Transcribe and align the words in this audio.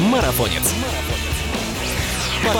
Марафонец. 0.00 0.74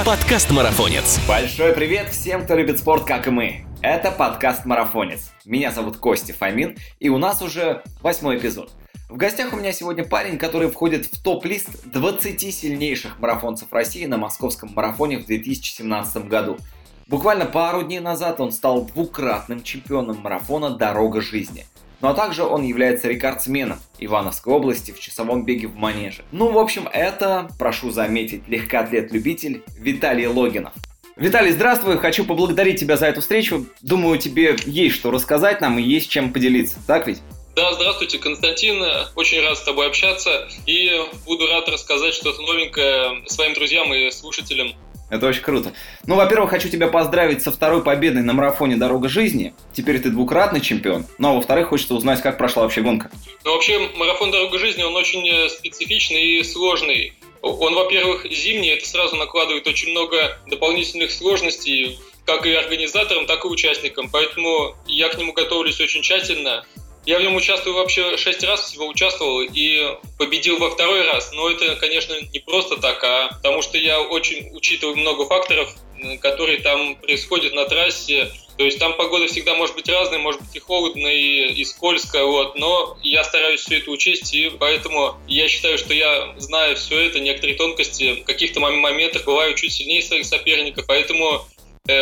Подкаст 0.05 0.51
Марафонец. 0.51 1.19
Большой 1.27 1.73
привет 1.73 2.11
всем, 2.11 2.45
кто 2.45 2.55
любит 2.55 2.79
спорт, 2.79 3.05
как 3.05 3.29
и 3.29 3.31
мы. 3.31 3.65
Это 3.81 4.11
подкаст 4.11 4.67
Марафонец. 4.67 5.33
Меня 5.47 5.73
зовут 5.73 5.97
Костя 5.97 6.35
Фомин, 6.35 6.77
и 6.99 7.09
у 7.09 7.17
нас 7.17 7.41
уже 7.41 7.83
восьмой 8.03 8.37
эпизод. 8.37 8.73
В 9.09 9.17
гостях 9.17 9.55
у 9.55 9.57
меня 9.57 9.73
сегодня 9.73 10.05
парень, 10.05 10.37
который 10.37 10.69
входит 10.69 11.07
в 11.07 11.23
топ-лист 11.23 11.87
20 11.87 12.55
сильнейших 12.55 13.19
марафонцев 13.19 13.73
России 13.73 14.05
на 14.05 14.19
московском 14.19 14.73
марафоне 14.75 15.17
в 15.17 15.25
2017 15.25 16.29
году. 16.29 16.59
Буквально 17.07 17.47
пару 17.47 17.83
дней 17.83 18.01
назад 18.01 18.39
он 18.41 18.53
стал 18.53 18.85
двукратным 18.85 19.63
чемпионом 19.63 20.19
марафона 20.19 20.69
«Дорога 20.77 21.23
жизни». 21.23 21.65
Ну 22.01 22.09
а 22.09 22.15
также 22.15 22.45
он 22.45 22.63
является 22.63 23.09
рекордсменом 23.09 23.79
Ивановской 23.99 24.53
области 24.53 24.91
в 24.91 25.01
часовом 25.01 25.45
беге 25.45 25.67
в 25.67 25.77
манеже. 25.77 26.25
Ну, 26.33 26.51
в 26.51 26.59
общем, 26.59 26.89
это, 26.93 27.51
прошу 27.59 27.91
заметить, 27.91 28.49
легкоатлет-любитель 28.49 29.63
Виталий 29.79 30.27
Логинов. 30.27 30.73
Виталий, 31.17 31.53
здравствуй, 31.53 31.99
хочу 31.99 32.25
поблагодарить 32.25 32.81
тебя 32.81 32.97
за 32.97 33.07
эту 33.07 33.21
встречу. 33.21 33.67
Думаю, 33.83 34.19
тебе 34.19 34.57
есть 34.65 34.95
что 34.95 35.11
рассказать 35.11 35.61
нам 35.61 35.79
и 35.79 35.83
есть 35.83 36.09
чем 36.09 36.33
поделиться, 36.33 36.79
так 36.87 37.07
ведь? 37.07 37.21
Да, 37.55 37.75
здравствуйте, 37.75 38.19
Константин. 38.19 38.83
Очень 39.17 39.43
рад 39.43 39.59
с 39.59 39.63
тобой 39.63 39.89
общаться 39.89 40.49
и 40.65 40.99
буду 41.27 41.47
рад 41.47 41.69
рассказать 41.69 42.15
что-то 42.15 42.41
новенькое 42.41 43.23
своим 43.27 43.53
друзьям 43.53 43.93
и 43.93 44.11
слушателям. 44.11 44.73
Это 45.11 45.27
очень 45.27 45.43
круто. 45.43 45.73
Ну, 46.07 46.15
во-первых, 46.15 46.51
хочу 46.51 46.69
тебя 46.69 46.87
поздравить 46.87 47.43
со 47.43 47.51
второй 47.51 47.83
победой 47.83 48.23
на 48.23 48.33
марафоне 48.33 48.77
«Дорога 48.77 49.09
жизни». 49.09 49.53
Теперь 49.73 50.01
ты 50.01 50.11
двукратный 50.11 50.61
чемпион. 50.61 51.05
Ну, 51.19 51.31
а 51.31 51.35
во-вторых, 51.35 51.69
хочется 51.69 51.95
узнать, 51.95 52.23
как 52.23 52.39
прошла 52.39 52.63
вообще 52.63 52.81
гонка. 52.81 53.11
Ну, 53.45 53.53
вообще, 53.53 53.79
марафон 53.97 54.31
«Дорога 54.31 54.59
жизни», 54.59 54.85
он 54.85 54.95
очень 54.95 55.29
э, 55.29 55.49
специфичный 55.49 56.39
и 56.39 56.45
сложный. 56.45 57.13
Он, 57.43 57.75
во-первых, 57.75 58.27
зимний, 58.31 58.69
это 58.69 58.87
сразу 58.87 59.17
накладывает 59.17 59.67
очень 59.67 59.91
много 59.91 60.39
дополнительных 60.47 61.11
сложностей, 61.11 61.99
как 62.25 62.47
и 62.47 62.53
организаторам, 62.53 63.27
так 63.27 63.45
и 63.45 63.49
участникам. 63.49 64.11
Поэтому 64.11 64.77
я 64.87 65.09
к 65.09 65.19
нему 65.19 65.33
готовлюсь 65.33 65.81
очень 65.81 66.03
тщательно. 66.03 66.65
Я 67.11 67.19
в 67.19 67.23
нем 67.23 67.35
участвую 67.35 67.75
вообще 67.75 68.17
шесть 68.17 68.45
раз 68.45 68.61
всего 68.61 68.87
участвовал 68.87 69.41
и 69.41 69.97
победил 70.17 70.59
во 70.59 70.71
второй 70.71 71.05
раз. 71.05 71.33
Но 71.33 71.51
это, 71.51 71.75
конечно, 71.75 72.15
не 72.33 72.39
просто 72.39 72.77
так, 72.77 73.03
а 73.03 73.31
потому 73.31 73.63
что 73.63 73.79
я 73.79 74.01
очень 74.01 74.55
учитываю 74.55 74.97
много 74.97 75.27
факторов, 75.27 75.75
которые 76.21 76.61
там 76.61 76.95
происходят 76.95 77.53
на 77.53 77.65
трассе. 77.65 78.31
То 78.57 78.65
есть 78.65 78.79
там 78.79 78.97
погода 78.97 79.27
всегда 79.27 79.57
может 79.57 79.75
быть 79.75 79.89
разная, 79.89 80.21
может 80.21 80.41
быть 80.41 80.55
и 80.55 80.61
холодно, 80.61 81.09
и, 81.09 81.53
и 81.53 81.65
скользко, 81.65 82.25
вот. 82.25 82.55
Но 82.55 82.97
я 83.03 83.25
стараюсь 83.25 83.63
все 83.63 83.79
это 83.79 83.91
учесть, 83.91 84.33
и 84.33 84.49
поэтому 84.49 85.17
я 85.27 85.49
считаю, 85.49 85.79
что 85.79 85.93
я 85.93 86.33
знаю 86.39 86.77
все 86.77 86.97
это, 87.01 87.19
некоторые 87.19 87.57
тонкости. 87.57 88.21
В 88.21 88.25
каких-то 88.25 88.61
моментах 88.61 89.25
бываю 89.25 89.57
чуть 89.57 89.73
сильнее 89.73 90.03
своих 90.03 90.27
соперников, 90.27 90.85
поэтому 90.87 91.45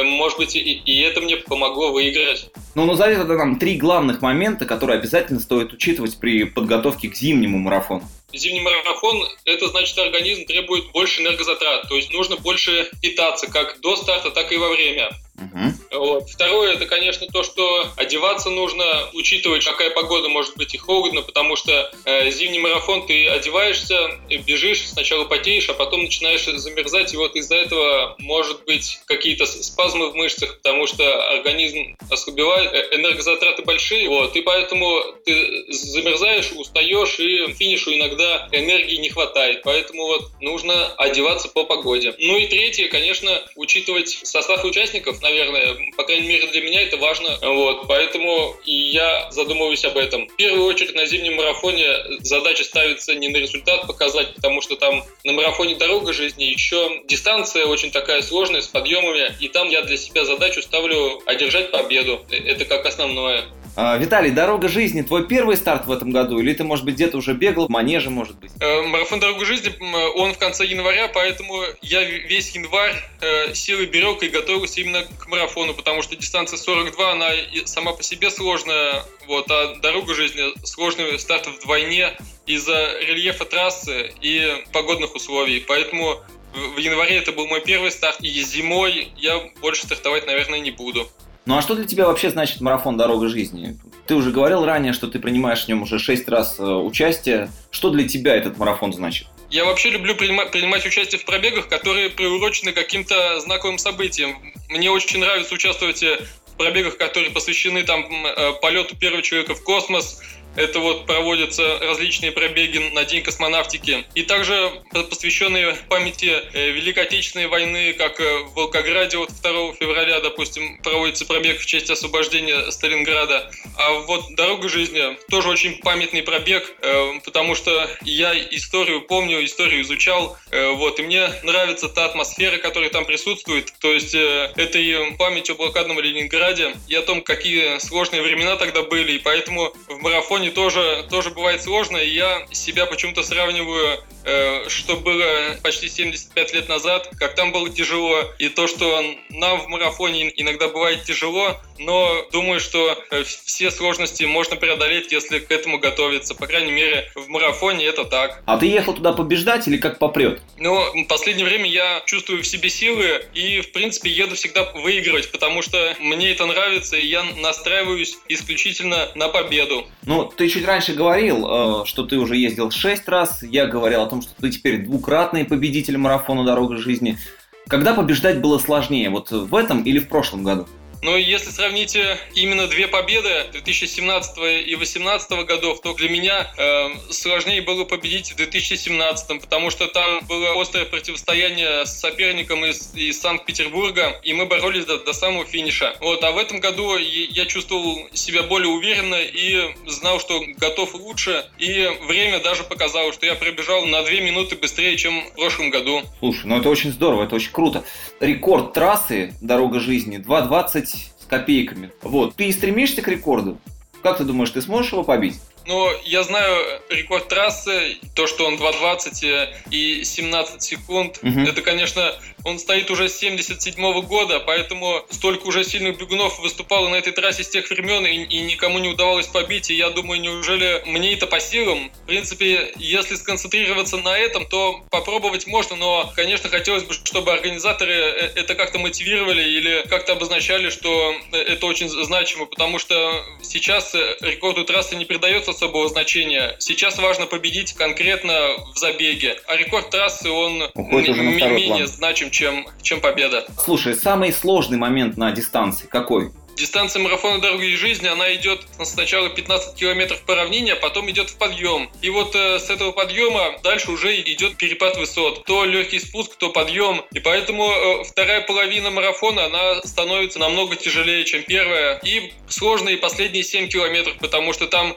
может 0.05 0.39
быть, 0.39 0.57
и, 0.57 0.61
и 0.61 1.01
это 1.03 1.21
мне 1.21 1.37
помогло 1.37 1.93
выиграть. 1.93 2.51
Ну, 2.75 2.87
назови 2.87 3.17
тогда 3.17 3.37
нам 3.37 3.59
три 3.59 3.77
главных 3.77 4.23
момента, 4.23 4.67
которые 4.67 4.99
обязательно 4.99 5.41
стоит 5.41 5.73
учитывать 5.73 6.19
при 6.19 6.45
подготовке 6.45 7.09
к 7.09 7.15
зимнему 7.15 7.59
марафону. 7.59 8.03
Зимний 8.33 8.61
марафон– 8.61 9.27
это 9.45 9.69
значит, 9.69 9.99
организм 9.99 10.45
требует 10.45 10.91
больше 10.93 11.23
энергозатрат, 11.23 11.89
то 11.89 11.97
есть 11.97 12.13
нужно 12.13 12.37
больше 12.37 12.91
питаться 13.01 13.51
как 13.51 13.81
до 13.81 13.97
старта, 13.97 14.31
так 14.31 14.53
и 14.53 14.59
во 14.59 14.69
время. 14.69 15.09
Угу. 15.39 15.99
Вот. 15.99 16.31
Второе, 16.31 16.75
это, 16.75 16.87
конечно, 16.87 17.27
то, 17.29 17.43
что 17.43 17.87
одеваться 17.97 18.51
нужно, 18.51 18.85
учитывать, 19.15 19.65
какая 19.65 19.91
погода 19.91 20.29
может 20.29 20.57
быть 20.57 20.75
и 20.75 20.79
холодно, 20.79 21.23
потому 21.23 21.57
что 21.57 21.91
э, 22.05 22.31
зимний 22.31 22.59
марафон 22.59 23.07
ты 23.07 23.29
одеваешься, 23.29 24.19
бежишь, 24.47 24.89
сначала 24.89 25.25
потеешь, 25.25 25.69
а 25.69 25.75
потом 25.75 26.03
начинаешь 26.03 26.45
замерзать, 26.45 27.15
и 27.15 27.17
вот 27.17 27.37
из-за 27.37 27.57
этого 27.57 28.17
может 28.19 28.65
быть 28.65 29.01
какие-то 29.07 29.47
спазмы 29.47 30.11
в 30.11 30.15
мышцах, 30.15 30.57
потому 30.59 30.87
что 30.87 31.05
организм 31.33 31.97
ослабевает, 32.11 32.73
э, 32.73 32.97
энергозатраты 32.97 33.63
большие, 33.63 34.09
вот, 34.09 34.35
и 34.35 34.41
поэтому 34.41 35.01
ты 35.25 35.65
замерзаешь, 35.73 36.53
устаешь, 36.53 37.19
и 37.21 37.53
финишу 37.53 37.95
иногда 37.95 38.49
энергии 38.53 38.97
не 38.97 39.11
хватает, 39.11 39.63
поэтому 39.63 40.07
вот 40.07 40.31
нужно 40.41 40.89
одеваться 40.97 41.49
по 41.49 41.65
погоде. 41.65 42.15
Ну 42.19 42.37
и 42.37 42.47
третье, 42.47 42.89
конечно, 42.89 43.43
учитывать 43.55 44.19
состав 44.25 44.65
участников, 44.65 45.21
наверное. 45.29 45.93
По 45.97 46.05
крайней 46.05 46.29
мере, 46.29 46.47
для 46.49 46.63
меня 46.63 46.83
это 46.83 46.97
важно. 46.97 47.39
Вот, 47.43 47.87
поэтому 47.87 48.57
и 48.65 48.75
я 48.75 49.31
задумываюсь 49.31 49.85
об 49.85 49.97
этом. 49.97 50.29
В 50.29 50.37
первую 50.37 50.65
очередь 50.65 50.95
на 50.95 51.07
зимнем 51.07 51.35
марафоне 51.37 51.87
задача 52.21 52.65
ставится 52.65 53.15
не 53.15 53.29
на 53.29 53.37
результат 53.37 53.87
показать, 53.87 54.35
потому 54.35 54.61
что 54.61 54.77
там 54.77 55.05
на 55.25 55.33
марафоне 55.33 55.77
дорога 55.77 56.13
жизни 56.13 56.45
еще 56.45 57.03
дистанция 57.07 57.67
очень 57.67 57.91
такая 57.91 58.23
сложная, 58.23 58.63
с 58.63 58.69
подъемами. 58.69 59.37
И 59.41 59.49
там 59.49 59.69
я 59.69 59.83
для 59.83 59.97
себя 59.97 60.25
задачу 60.25 60.63
ставлю 60.63 61.21
одержать 61.27 61.71
победу. 61.71 62.25
Это 62.31 62.65
как 62.65 62.87
основное. 62.87 63.45
А, 63.81 63.97
Виталий, 63.97 64.33
«Дорога 64.33 64.67
жизни» 64.67 65.03
твой 65.03 65.29
первый 65.29 65.57
старт 65.57 65.87
в 65.87 65.93
этом 65.93 66.11
году? 66.11 66.41
Или 66.41 66.53
ты, 66.53 66.65
может 66.65 66.85
быть, 66.85 66.97
где-то 66.97 67.17
уже 67.17 67.33
бегал 67.33 67.69
в 67.69 67.71
манеже, 67.71 68.11
может 68.11 68.37
быть? 68.41 68.51
Э, 68.59 68.83
марафон 68.83 69.21
«Дорога 69.21 69.45
жизни», 69.45 69.73
он 70.17 70.35
в 70.35 70.39
конце 70.39 70.65
января, 70.65 71.07
поэтому 71.07 71.63
я 71.81 72.03
весь 72.03 72.57
январь 72.57 72.97
э, 73.21 73.55
силы 73.55 73.87
берег 73.87 74.25
и 74.25 74.31
готовился 74.31 74.81
именно 74.81 75.05
к 75.05 75.29
марафону, 75.29 75.75
потому 75.75 76.03
что 76.03 76.17
дистанция 76.17 76.57
42, 76.57 77.13
она 77.13 77.31
сама 77.67 77.93
по 77.93 78.03
себе 78.03 78.33
сложная, 78.33 79.05
вот, 79.29 79.49
а 79.49 79.77
«Дорога 79.77 80.13
жизни» 80.13 80.43
сложный 80.67 81.17
старт 81.21 81.47
вдвойне 81.47 82.17
из-за 82.47 82.99
рельефа 82.99 83.45
трассы 83.45 84.13
и 84.21 84.61
погодных 84.73 85.15
условий. 85.15 85.61
Поэтому 85.69 86.21
в 86.53 86.79
январе 86.79 87.19
это 87.19 87.31
был 87.31 87.47
мой 87.47 87.61
первый 87.61 87.93
старт, 87.93 88.17
и 88.23 88.43
зимой 88.43 89.13
я 89.17 89.39
больше 89.61 89.87
стартовать, 89.87 90.27
наверное, 90.27 90.59
не 90.59 90.73
буду. 90.73 91.09
Ну 91.49 91.57
а 91.57 91.63
что 91.63 91.75
для 91.75 91.87
тебя 91.87 92.07
вообще 92.07 92.29
значит 92.29 92.61
марафон 92.61 92.99
«Дорога 92.99 93.31
жизни»? 93.31 93.79
Ты 94.07 94.17
уже 94.17 94.33
говорил 94.33 94.67
ранее, 94.67 94.93
что 94.93 95.07
ты 95.07 95.19
принимаешь 95.19 95.65
в 95.65 95.69
нем 95.69 95.81
уже 95.81 95.99
шесть 95.99 96.29
раз 96.29 96.59
э, 96.59 96.63
участие. 96.63 97.51
Что 97.71 97.89
для 97.89 98.07
тебя 98.07 98.37
этот 98.37 98.59
марафон 98.59 98.93
значит? 98.93 99.29
Я 99.49 99.65
вообще 99.65 99.89
люблю 99.89 100.15
принимать, 100.15 100.51
принимать 100.51 100.85
участие 100.85 101.19
в 101.19 101.25
пробегах, 101.25 101.71
которые 101.71 102.11
приурочены 102.11 102.73
каким-то 102.73 103.41
знаковым 103.41 103.79
событиям. 103.79 104.37
Мне 104.69 104.91
очень 104.91 105.21
нравится 105.21 105.55
участвовать 105.55 106.03
э, 106.03 106.21
в 106.49 106.57
пробегах, 106.59 106.99
которые 106.99 107.31
посвящены 107.31 107.83
там 107.83 108.05
э, 108.05 108.53
полету 108.61 108.95
первого 108.95 109.23
человека 109.23 109.55
в 109.55 109.65
космос, 109.65 110.21
это 110.59 110.81
вот 110.81 111.07
проводятся 111.07 111.79
различные 111.79 112.33
пробеги 112.33 112.79
на 112.93 113.05
День 113.05 113.23
космонавтики. 113.23 114.05
И 114.15 114.23
также 114.23 114.71
посвященные 114.93 115.77
памяти 115.89 116.43
э, 116.53 116.71
Великой 116.71 117.05
Отечественной 117.05 117.47
войны, 117.47 117.93
как 117.93 118.21
э, 118.21 118.39
в 118.41 118.55
Волгограде 118.55 119.19
вот 119.19 119.31
2 119.41 119.75
февраля, 119.75 120.21
допустим, 120.21 120.79
проводится 120.83 121.25
пробег 121.27 121.61
в 121.61 121.67
честь 121.67 121.91
освобождения 121.91 122.71
Сталинграда. 122.73 123.51
А 123.77 123.93
вот 124.01 124.35
«Дорога 124.35 124.69
жизни» 124.69 125.17
тоже 125.31 125.49
очень 125.49 125.79
памятный 125.79 126.23
пробег, 126.23 126.75
э, 126.83 127.21
потому 127.25 127.55
что 127.55 127.89
я 128.03 128.35
историю 128.51 129.03
помню, 129.03 129.45
историю 129.45 129.83
изучал, 129.83 130.37
вот, 130.51 130.99
и 130.99 131.03
мне 131.03 131.29
нравится 131.43 131.89
та 131.89 132.07
атмосфера, 132.07 132.59
которая 132.59 132.91
там 132.91 133.05
присутствует. 133.05 133.73
То 133.81 133.93
есть 133.93 134.15
это 134.15 134.79
и 134.79 135.15
память 135.17 135.51
о 135.51 135.55
блокадном 135.55 136.01
Ленинграде, 136.01 136.75
и 136.89 136.95
о 136.95 137.03
том, 137.03 137.23
какие 137.23 137.79
сложные 137.79 138.23
времена 138.23 138.57
тогда 138.57 138.83
были, 138.83 139.13
и 139.13 139.19
поэтому 139.19 139.73
в 139.89 139.99
марафоне 139.99 140.48
плане 140.49 140.51
тоже, 140.51 141.07
тоже 141.11 141.31
бывает 141.31 141.63
сложно, 141.63 141.97
и 141.97 142.11
я 142.11 142.47
себя 142.51 142.87
почему-то 142.87 143.23
сравниваю, 143.23 144.01
э, 144.25 144.69
что 144.69 144.97
было 144.97 145.57
почти 145.63 145.89
75 145.89 146.55
лет 146.55 146.69
назад, 146.69 147.09
как 147.19 147.35
там 147.35 147.53
было 147.53 147.69
тяжело, 147.69 148.25
и 148.39 148.49
то, 148.49 148.67
что 148.67 149.03
нам 149.31 149.61
в 149.61 149.69
марафоне 149.69 150.33
иногда 150.37 150.69
бывает 150.69 151.05
тяжело, 151.05 151.57
но 151.79 152.27
думаю, 152.33 152.61
что 152.61 152.97
э, 153.11 153.25
все 153.25 153.71
сложности 153.71 154.25
можно 154.25 154.57
преодолеть, 154.57 155.13
если 155.13 155.39
к 155.39 155.51
этому 155.51 155.79
готовиться. 155.79 156.35
По 156.35 156.47
крайней 156.47 156.73
мере, 156.73 157.11
в 157.15 157.29
марафоне 157.29 157.87
это 157.87 158.05
так. 158.05 158.43
А 158.47 158.59
ты 158.59 158.67
ехал 158.67 158.95
туда 158.95 159.13
побеждать 159.13 159.69
или 159.69 159.77
как 159.77 159.99
попрет? 159.99 160.41
Ну, 160.59 160.79
в 160.93 161.05
последнее 161.07 161.47
время 161.47 161.69
я 161.69 162.03
чувствую 162.07 162.43
в 162.43 162.47
себе 162.47 162.69
силы 162.69 163.25
и, 163.35 163.61
в 163.61 163.73
принципе, 163.73 164.11
еду 164.11 164.35
всегда 164.35 164.65
выигрывать, 164.75 165.31
потому 165.31 165.63
что 165.63 165.95
мне 166.01 166.33
это 166.33 166.47
нравится, 166.47 166.97
и 166.97 167.07
я 167.07 167.23
настраиваюсь 167.23 168.19
исключительно 168.29 169.09
на 169.15 169.29
победу. 169.29 169.87
Ну, 170.05 170.25
ты 170.39 170.49
чуть 170.49 170.65
раньше 170.65 170.95
говорил, 170.95 171.83
э, 171.83 171.85
что 171.85 172.05
ты 172.05 172.17
уже 172.17 172.37
ездил 172.37 172.71
шесть 172.71 173.09
раз. 173.09 173.43
Я 173.43 173.67
говорил 173.67 174.03
о 174.03 174.07
том, 174.07 174.23
что 174.23 174.31
ты 174.41 174.51
теперь 174.51 174.85
двукратный 174.85 175.45
победитель 175.45 175.99
марафона 175.99 176.45
«Дорога 176.45 176.77
жизни». 176.77 177.19
Когда 177.67 177.93
побеждать 177.93 178.41
было 178.41 178.59
сложнее, 178.59 179.11
вот 179.11 179.31
в 179.31 179.55
этом 179.55 179.83
или 179.83 179.99
в 179.99 180.09
прошлом 180.09 180.45
году? 180.45 180.67
Но 181.03 181.17
если 181.17 181.51
сравнить 181.51 181.95
э, 181.97 182.19
именно 182.35 182.67
две 182.67 182.89
победы 182.89 183.47
2017 183.53 184.39
и 184.67 184.75
2018 184.75 185.47
годов, 185.47 185.81
то 185.81 185.95
для 185.95 186.09
меня 186.09 186.53
э, 186.57 186.89
сложнее 187.11 187.63
было 187.63 187.85
победить 187.85 188.33
в 188.33 188.37
2017, 188.37 189.41
потому 189.41 189.71
что 189.71 189.87
там 189.87 190.21
было 190.27 190.61
острое 190.61 190.85
противостояние 190.87 191.87
с 191.87 191.99
соперником 191.99 192.65
из, 192.65 192.93
из 192.95 193.21
Санкт-Петербурга, 193.21 194.21
и 194.25 194.33
мы 194.33 194.47
боролись 194.47 194.87
до, 194.87 194.99
до 194.99 195.13
самого 195.13 195.45
финиша. 195.45 195.97
Вот, 196.01 196.23
а 196.25 196.33
в 196.33 196.39
этом 196.39 196.61
году 196.61 196.97
я 196.97 197.47
чувствовал 197.47 198.09
себя 198.13 198.43
более 198.43 198.69
уверенно 198.69 199.17
и 199.17 199.75
знал, 199.87 200.19
что 200.19 200.43
готов 200.57 200.95
лучше, 200.95 201.45
и 201.59 201.89
время 202.07 202.41
даже 202.41 202.65
показало, 202.65 203.13
что 203.13 203.27
я 203.27 203.35
пробежал 203.35 203.85
на 203.87 204.03
две 204.03 204.21
минуты 204.21 204.57
быстрее, 204.57 204.97
чем 204.97 205.29
в 205.31 205.35
прошлом 205.35 205.71
году. 205.71 206.03
Слушай, 206.19 206.47
ну 206.47 206.59
это 206.59 206.69
очень 206.69 206.91
здорово, 206.91 207.25
это 207.25 207.37
очень 207.37 207.53
круто. 207.53 207.85
Рекорд 208.21 208.73
трассы 208.73 209.35
«Дорога 209.41 209.79
жизни» 209.81 210.19
2.20 210.19 210.87
с 210.87 210.98
копейками. 211.29 211.91
Вот, 212.03 212.37
ты 212.37 212.51
стремишься 212.53 213.03
к 213.03 213.09
рекорду? 213.09 213.59
Как 214.03 214.19
ты 214.19 214.25
думаешь, 214.25 214.51
ты 214.51 214.63
сможешь 214.63 214.93
его 214.93 215.03
побить? 215.03 215.41
Но 215.67 215.91
я 216.05 216.23
знаю 216.23 216.81
рекорд 216.89 217.29
трассы, 217.29 217.99
то, 218.15 218.27
что 218.27 218.47
он 218.47 218.55
2.20 218.55 219.49
и 219.71 220.03
17 220.03 220.63
секунд. 220.63 221.19
Угу. 221.23 221.41
Это, 221.41 221.61
конечно, 221.61 222.15
он 222.45 222.59
стоит 222.59 222.91
уже 222.91 223.09
с 223.09 223.19
77 223.19 223.75
-го 223.75 224.03
года, 224.03 224.41
поэтому 224.41 225.05
столько 225.11 225.47
уже 225.47 225.65
сильных 225.65 225.99
бегунов 225.99 226.39
выступало 226.39 226.89
на 226.89 226.97
этой 226.97 227.13
трассе 227.13 227.45
с 227.45 227.49
тех 227.49 227.69
времен, 227.71 228.07
и, 228.07 228.25
и 228.25 228.41
никому 228.43 228.79
не 228.79 228.89
удавалось 228.89 229.27
побить. 229.27 229.71
И 229.71 229.75
я 229.75 229.91
думаю, 229.91 230.21
неужели 230.21 230.83
мне 230.87 231.15
это 231.15 231.27
по 231.27 231.41
силам? 231.41 231.91
В 232.05 232.07
принципе, 232.07 232.73
если 232.77 233.17
сконцентрироваться 233.17 233.97
на 233.99 234.17
этом, 234.19 234.47
то 234.47 234.83
попробовать 234.91 235.47
можно, 235.47 235.77
но, 235.77 236.13
конечно, 236.15 236.49
хотелось 236.49 236.85
бы, 236.85 236.95
чтобы 236.95 237.33
организаторы 237.33 237.93
э, 237.93 238.33
это 238.37 238.55
как-то 238.55 238.79
мотивировали 238.79 239.43
или 239.43 239.85
как-то 239.89 240.13
обозначали, 240.13 240.71
что 240.71 241.15
это 241.33 241.67
очень 241.67 241.89
значимо, 241.89 242.47
потому 242.47 242.79
что 242.79 243.25
сейчас 243.43 243.95
рекорду 244.21 244.65
трассы 244.65 244.97
не 244.97 245.05
придается 245.05 245.51
особого 245.51 245.89
значения. 245.89 246.57
Сейчас 246.59 246.99
важно 246.99 247.27
победить 247.27 247.73
конкретно 247.73 248.57
в 248.75 248.79
забеге. 248.79 249.41
А 249.47 249.57
рекорд 249.57 249.91
трассы, 249.91 250.31
он 250.31 250.71
менее 250.75 251.85
план. 251.85 251.87
значим, 251.87 252.28
чем, 252.31 252.67
чем 252.83 253.01
победа. 253.01 253.47
Слушай, 253.65 253.95
самый 253.95 254.33
сложный 254.33 254.79
момент 254.79 255.17
на 255.17 255.33
дистанции 255.33 255.87
какой? 255.87 256.31
Дистанция 256.59 257.01
марафона 257.01 257.41
«Дороги 257.41 257.77
жизни», 257.77 258.09
она 258.09 258.35
идет 258.35 258.67
сначала 258.83 259.29
15 259.29 259.77
километров 259.77 260.21
по 260.23 260.35
равнине, 260.35 260.73
а 260.73 260.77
потом 260.77 261.09
идет 261.09 261.31
в 261.31 261.37
подъем. 261.37 261.89
И 262.03 262.11
вот 262.11 262.35
э, 262.35 262.59
с 262.59 262.69
этого 262.69 262.91
подъема 262.91 263.61
дальше 263.63 263.93
уже 263.93 264.21
идет 264.21 264.57
перепад 264.57 264.97
высот. 264.97 265.45
То 265.45 265.65
легкий 265.65 266.01
спуск, 266.01 266.35
то 266.35 266.51
подъем. 266.51 267.05
И 267.13 267.21
поэтому 267.21 267.71
э, 267.71 268.05
вторая 268.05 268.41
половина 268.41 268.91
марафона, 268.91 269.45
она 269.45 269.83
становится 269.83 270.41
намного 270.41 270.75
тяжелее, 270.75 271.25
чем 271.25 271.45
первая. 271.45 272.01
И 272.03 272.33
сложные 272.49 272.97
последние 272.97 273.45
7 273.45 273.69
километров, 273.69 274.17
потому 274.19 274.53
что 274.53 274.67
там 274.67 274.97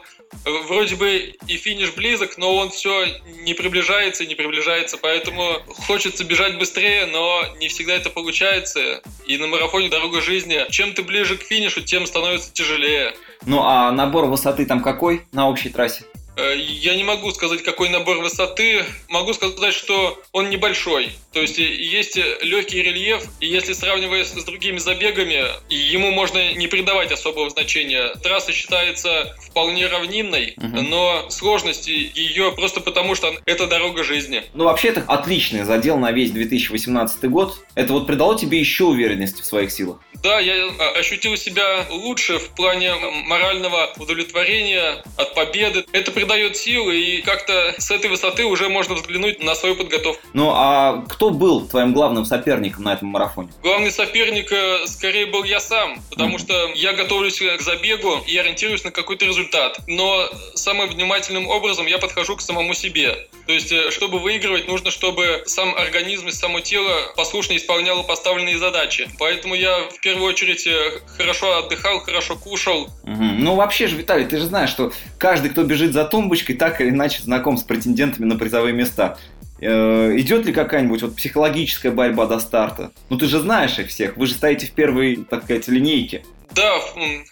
вроде 0.67 0.95
бы 0.95 1.35
и 1.47 1.57
финиш 1.57 1.93
близок, 1.93 2.37
но 2.37 2.55
он 2.55 2.69
все 2.69 3.05
не 3.43 3.53
приближается 3.53 4.23
и 4.23 4.27
не 4.27 4.35
приближается, 4.35 4.97
поэтому 4.97 5.59
хочется 5.85 6.23
бежать 6.23 6.57
быстрее, 6.57 7.05
но 7.05 7.43
не 7.59 7.67
всегда 7.67 7.93
это 7.93 8.09
получается. 8.09 9.01
И 9.27 9.37
на 9.37 9.47
марафоне 9.47 9.89
«Дорога 9.89 10.21
жизни» 10.21 10.65
чем 10.69 10.93
ты 10.93 11.03
ближе 11.03 11.37
к 11.37 11.43
финишу, 11.43 11.81
тем 11.81 12.05
становится 12.05 12.51
тяжелее. 12.53 13.13
Ну 13.45 13.61
а 13.63 13.91
набор 13.91 14.25
высоты 14.25 14.65
там 14.65 14.81
какой 14.81 15.23
на 15.31 15.49
общей 15.49 15.69
трассе? 15.69 16.03
Э, 16.37 16.55
я 16.57 16.95
не 16.95 17.03
могу 17.03 17.31
сказать, 17.31 17.63
какой 17.63 17.89
набор 17.89 18.19
высоты. 18.19 18.83
Могу 19.09 19.33
сказать, 19.33 19.73
что 19.73 20.21
он 20.31 20.49
небольшой. 20.49 21.11
То 21.33 21.41
есть 21.41 21.57
есть 21.57 22.17
легкий 22.41 22.81
рельеф, 22.81 23.23
и 23.39 23.47
если 23.47 23.73
сравнивая 23.73 24.23
с 24.23 24.43
другими 24.43 24.77
забегами, 24.77 25.45
ему 25.69 26.11
можно 26.11 26.53
не 26.53 26.67
придавать 26.67 27.11
особого 27.11 27.49
значения. 27.49 28.13
Трасса 28.21 28.51
считается 28.51 29.35
вполне 29.49 29.87
равнинной, 29.87 30.53
угу. 30.57 30.81
но 30.81 31.29
сложность 31.29 31.87
ее 31.87 32.51
просто 32.51 32.81
потому, 32.81 33.15
что 33.15 33.33
это 33.45 33.67
дорога 33.67 34.03
жизни. 34.03 34.43
Ну, 34.53 34.65
вообще, 34.65 34.89
это 34.89 35.03
отличный 35.07 35.63
задел 35.63 35.97
на 35.97 36.11
весь 36.11 36.31
2018 36.31 37.23
год. 37.25 37.65
Это 37.75 37.93
вот 37.93 38.07
придало 38.07 38.37
тебе 38.37 38.59
еще 38.59 38.85
уверенности 38.85 39.41
в 39.41 39.45
своих 39.45 39.71
силах? 39.71 39.99
Да, 40.23 40.39
я 40.39 40.53
а, 40.79 40.99
ощутил 40.99 41.35
себя 41.35 41.85
лучше 41.89 42.37
в 42.37 42.49
плане 42.49 42.93
морального 43.25 43.91
удовлетворения 43.97 45.03
от 45.17 45.33
победы. 45.33 45.85
Это 45.93 46.11
придает 46.11 46.57
силы, 46.57 46.95
и 46.95 47.21
как-то 47.21 47.73
с 47.77 47.89
этой 47.89 48.09
высоты 48.09 48.45
уже 48.45 48.69
можно 48.69 48.95
взглянуть 48.95 49.41
на 49.43 49.55
свою 49.55 49.75
подготовку. 49.75 50.21
Ну, 50.33 50.51
а 50.53 51.03
кто 51.09 51.31
был 51.31 51.67
твоим 51.67 51.93
главным 51.93 52.25
соперником 52.25 52.83
на 52.83 52.93
этом 52.93 53.07
марафоне? 53.07 53.49
Главный 53.63 53.91
соперник 53.91 54.51
э, 54.51 54.85
скорее 54.85 55.25
был 55.25 55.43
я 55.43 55.59
сам, 55.59 55.99
потому 56.09 56.35
mm. 56.35 56.39
что 56.39 56.71
я 56.75 56.93
готовлюсь 56.93 57.39
к 57.39 57.61
забегу 57.61 58.19
и 58.27 58.37
ориентируюсь 58.37 58.83
на 58.83 58.91
какой-то 58.91 59.25
результат. 59.25 59.79
Но 59.87 60.29
самым 60.53 60.89
внимательным 60.89 61.47
образом 61.47 61.87
я 61.87 61.97
подхожу 61.97 62.35
к 62.35 62.41
самому 62.41 62.73
себе. 62.73 63.27
То 63.47 63.53
есть, 63.53 63.71
э, 63.71 63.89
чтобы 63.89 64.19
выигрывать, 64.19 64.67
нужно, 64.67 64.91
чтобы 64.91 65.43
сам 65.47 65.73
организм 65.75 66.27
и 66.27 66.31
само 66.31 66.59
тело 66.59 67.11
послушно 67.15 67.57
исполняло 67.57 68.03
поставленные 68.03 68.57
задачи. 68.59 69.09
Поэтому 69.17 69.55
я 69.55 69.79
в 69.89 69.99
первую 69.99 70.10
очередь 70.19 70.67
э, 70.67 70.99
хорошо 71.17 71.57
отдыхал, 71.59 71.99
хорошо 71.99 72.35
кушал. 72.35 72.83
Угу. 73.03 73.23
Ну, 73.39 73.55
вообще 73.55 73.87
же, 73.87 73.95
Виталий, 73.95 74.25
ты 74.25 74.37
же 74.37 74.45
знаешь, 74.45 74.69
что 74.69 74.91
каждый, 75.17 75.51
кто 75.51 75.63
бежит 75.63 75.93
за 75.93 76.05
тумбочкой, 76.05 76.55
так 76.55 76.81
или 76.81 76.89
иначе 76.89 77.21
знаком 77.21 77.57
с 77.57 77.63
претендентами 77.63 78.25
на 78.25 78.37
призовые 78.37 78.73
места. 78.73 79.17
Э, 79.61 80.13
идет 80.17 80.45
ли 80.45 80.53
какая-нибудь 80.53 81.01
вот 81.03 81.15
психологическая 81.15 81.91
борьба 81.91 82.25
до 82.25 82.39
старта? 82.39 82.91
Ну, 83.09 83.17
ты 83.17 83.27
же 83.27 83.39
знаешь 83.39 83.77
их 83.77 83.89
всех, 83.89 84.17
вы 84.17 84.25
же 84.27 84.33
стоите 84.33 84.67
в 84.67 84.71
первой, 84.71 85.17
так 85.29 85.43
сказать, 85.43 85.67
линейке. 85.67 86.23
Да, 86.53 86.81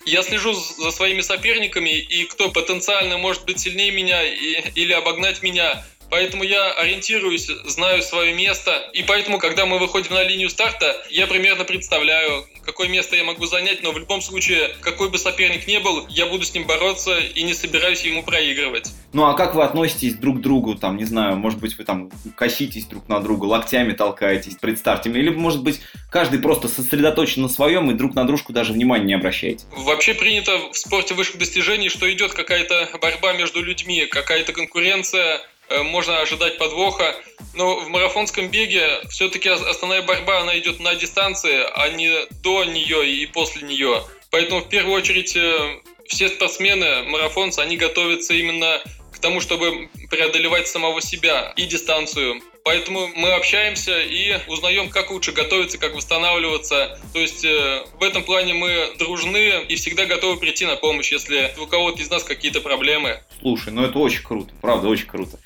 я 0.05 0.23
слежу 0.23 0.53
за 0.53 0.91
своими 0.91 1.21
соперниками, 1.21 1.89
и 1.89 2.25
кто 2.25 2.49
потенциально 2.49 3.17
может 3.17 3.45
быть 3.45 3.59
сильнее 3.59 3.91
меня 3.91 4.23
и, 4.23 4.61
или 4.75 4.93
обогнать 4.93 5.41
меня, 5.41 5.83
Поэтому 6.09 6.43
я 6.43 6.71
ориентируюсь, 6.73 7.47
знаю 7.65 8.01
свое 8.01 8.33
место. 8.33 8.89
И 8.93 9.03
поэтому, 9.03 9.37
когда 9.37 9.65
мы 9.65 9.79
выходим 9.79 10.13
на 10.13 10.23
линию 10.23 10.49
старта, 10.49 10.95
я 11.09 11.27
примерно 11.27 11.63
представляю, 11.63 12.45
какое 12.65 12.87
место 12.87 13.15
я 13.15 13.23
могу 13.23 13.45
занять. 13.45 13.83
Но 13.83 13.91
в 13.91 13.97
любом 13.99 14.21
случае, 14.21 14.75
какой 14.81 15.09
бы 15.09 15.17
соперник 15.17 15.67
ни 15.67 15.77
был, 15.77 16.07
я 16.09 16.25
буду 16.25 16.45
с 16.45 16.53
ним 16.53 16.65
бороться 16.65 17.17
и 17.19 17.43
не 17.43 17.53
собираюсь 17.53 18.03
ему 18.03 18.23
проигрывать. 18.23 18.91
Ну 19.13 19.25
а 19.25 19.33
как 19.33 19.55
вы 19.55 19.63
относитесь 19.63 20.15
друг 20.15 20.37
к 20.37 20.41
другу? 20.41 20.75
Там, 20.75 20.97
не 20.97 21.05
знаю, 21.05 21.35
может 21.35 21.59
быть, 21.59 21.77
вы 21.77 21.83
там 21.83 22.11
коситесь 22.35 22.85
друг 22.85 23.07
на 23.07 23.19
друга, 23.19 23.45
локтями 23.45 23.93
толкаетесь 23.93 24.55
перед 24.55 24.79
стартами? 24.79 25.19
Или, 25.19 25.29
может 25.29 25.63
быть, 25.63 25.81
каждый 26.11 26.39
просто 26.39 26.67
сосредоточен 26.67 27.43
на 27.43 27.49
своем 27.49 27.89
и 27.91 27.93
друг 27.93 28.15
на 28.15 28.25
дружку 28.25 28.53
даже 28.53 28.73
внимания 28.73 29.05
не 29.05 29.13
обращаете? 29.13 29.65
Вообще 29.71 30.13
принято 30.13 30.57
в 30.71 30.77
спорте 30.77 31.13
высших 31.13 31.37
достижений, 31.37 31.89
что 31.89 32.11
идет 32.11 32.33
какая-то 32.33 32.89
борьба 33.01 33.33
между 33.33 33.61
людьми, 33.61 34.05
какая-то 34.05 34.53
конкуренция, 34.53 35.41
можно 35.83 36.19
ожидать 36.21 36.57
подвоха. 36.57 37.15
Но 37.53 37.79
в 37.79 37.89
марафонском 37.89 38.49
беге 38.49 39.01
все-таки 39.09 39.49
основная 39.49 40.01
борьба, 40.01 40.41
она 40.41 40.57
идет 40.59 40.79
на 40.79 40.95
дистанции, 40.95 41.63
а 41.73 41.89
не 41.89 42.25
до 42.41 42.63
нее 42.63 43.09
и 43.09 43.25
после 43.25 43.63
нее. 43.63 44.03
Поэтому 44.31 44.61
в 44.61 44.69
первую 44.69 44.95
очередь 44.95 45.35
э, 45.35 45.79
все 46.07 46.29
спортсмены, 46.29 47.03
марафонцы, 47.03 47.59
они 47.59 47.77
готовятся 47.77 48.33
именно 48.33 48.81
к 49.11 49.19
тому, 49.19 49.41
чтобы 49.41 49.89
преодолевать 50.09 50.67
самого 50.67 51.01
себя 51.01 51.53
и 51.55 51.65
дистанцию. 51.65 52.41
Поэтому 52.63 53.07
мы 53.15 53.31
общаемся 53.31 53.99
и 53.99 54.37
узнаем, 54.47 54.89
как 54.89 55.11
лучше 55.11 55.31
готовиться, 55.31 55.77
как 55.77 55.95
восстанавливаться. 55.95 56.99
То 57.13 57.19
есть 57.19 57.43
э, 57.43 57.83
в 57.99 58.03
этом 58.03 58.23
плане 58.23 58.53
мы 58.53 58.95
дружны 58.99 59.63
и 59.67 59.75
всегда 59.75 60.05
готовы 60.05 60.39
прийти 60.39 60.65
на 60.65 60.75
помощь, 60.75 61.11
если 61.11 61.53
у 61.59 61.65
кого-то 61.65 62.01
из 62.01 62.09
нас 62.09 62.23
какие-то 62.23 62.61
проблемы. 62.61 63.21
Слушай, 63.39 63.73
ну 63.73 63.83
это 63.83 63.97
очень 63.97 64.23
круто, 64.23 64.53
правда, 64.61 64.87
очень 64.87 65.07
круто. 65.07 65.39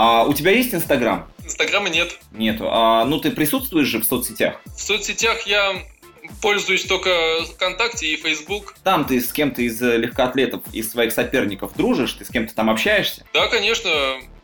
А 0.00 0.22
у 0.22 0.32
тебя 0.32 0.52
есть 0.52 0.72
Инстаграм? 0.72 1.28
Инстаграма 1.44 1.88
нет. 1.88 2.20
Нету. 2.30 2.68
А 2.70 3.04
ну 3.04 3.18
ты 3.18 3.32
присутствуешь 3.32 3.88
же 3.88 3.98
в 3.98 4.04
соцсетях? 4.04 4.60
В 4.66 4.80
соцсетях 4.80 5.44
я 5.48 5.74
пользуюсь 6.40 6.84
только 6.84 7.10
ВКонтакте 7.52 8.06
и 8.06 8.16
Facebook. 8.16 8.76
Там 8.84 9.06
ты 9.06 9.20
с 9.20 9.32
кем-то 9.32 9.60
из 9.60 9.82
э, 9.82 9.96
легкоатлетов, 9.96 10.62
из 10.72 10.92
своих 10.92 11.12
соперников 11.12 11.74
дружишь? 11.74 12.12
Ты 12.12 12.24
с 12.24 12.28
кем-то 12.28 12.54
там 12.54 12.70
общаешься? 12.70 13.26
Да, 13.34 13.48
конечно. 13.48 13.90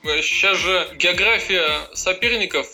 Сейчас 0.03 0.59
же 0.59 0.89
география 0.97 1.87
соперников 1.95 2.67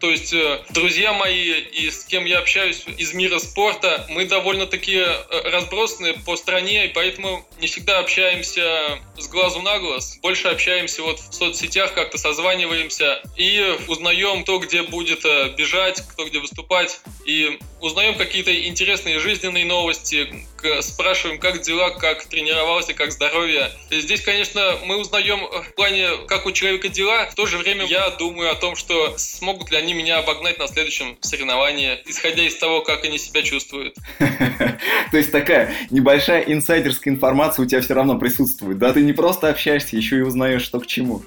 то 0.00 0.10
есть 0.10 0.32
э, 0.32 0.60
друзья 0.70 1.12
мои 1.12 1.52
и 1.52 1.90
с 1.90 2.04
кем 2.04 2.24
я 2.24 2.38
общаюсь 2.38 2.84
из 2.96 3.14
мира 3.14 3.38
спорта, 3.38 4.06
мы 4.08 4.26
довольно-таки 4.26 4.96
э, 4.96 5.50
разбросаны 5.50 6.14
по 6.14 6.36
стране, 6.36 6.86
и 6.86 6.88
поэтому 6.88 7.44
не 7.60 7.66
всегда 7.66 7.98
общаемся 7.98 8.98
с 9.16 9.28
глазу 9.28 9.60
на 9.62 9.78
глаз. 9.78 10.18
Больше 10.22 10.48
общаемся 10.48 11.02
вот 11.02 11.18
в 11.18 11.32
соцсетях, 11.32 11.94
как-то 11.94 12.18
созваниваемся 12.18 13.20
и 13.36 13.76
узнаем, 13.88 14.42
кто 14.44 14.58
где 14.58 14.82
будет 14.82 15.24
бежать, 15.56 16.02
кто 16.12 16.26
где 16.26 16.38
выступать. 16.38 17.00
И 17.24 17.58
узнаем 17.80 18.16
какие-то 18.16 18.54
интересные 18.66 19.18
жизненные 19.18 19.64
новости, 19.64 20.46
спрашиваем, 20.80 21.38
как 21.38 21.62
дела, 21.62 21.90
как 21.90 22.26
тренировался, 22.26 22.94
как 22.94 23.12
здоровье. 23.12 23.70
Здесь, 23.90 24.20
конечно, 24.20 24.78
мы 24.84 24.96
узнаем 24.96 25.40
в 25.46 25.74
плане, 25.74 26.08
как 26.26 26.46
у 26.46 26.52
человека 26.52 26.88
дела. 26.88 27.26
В 27.26 27.34
то 27.34 27.46
же 27.46 27.58
время 27.58 27.84
я 27.86 28.10
думаю 28.10 28.50
о 28.50 28.54
том, 28.54 28.76
что 28.76 29.16
смогут 29.18 29.70
ли 29.70 29.76
они 29.76 29.87
меня 29.94 30.18
обогнать 30.18 30.58
на 30.58 30.66
следующем 30.66 31.16
соревновании, 31.20 31.98
исходя 32.06 32.42
из 32.42 32.56
того, 32.56 32.82
как 32.82 33.04
они 33.04 33.18
себя 33.18 33.42
чувствуют. 33.42 33.94
То 34.18 35.16
есть 35.16 35.32
такая 35.32 35.74
небольшая 35.90 36.42
инсайдерская 36.42 37.14
информация 37.14 37.64
у 37.64 37.66
тебя 37.66 37.80
все 37.80 37.94
равно 37.94 38.18
присутствует, 38.18 38.78
да? 38.78 38.92
Ты 38.92 39.02
не 39.02 39.12
просто 39.12 39.48
общаешься, 39.48 39.96
еще 39.96 40.18
и 40.18 40.22
узнаешь, 40.22 40.62
что 40.62 40.80
к 40.80 40.86
чему. 40.86 41.22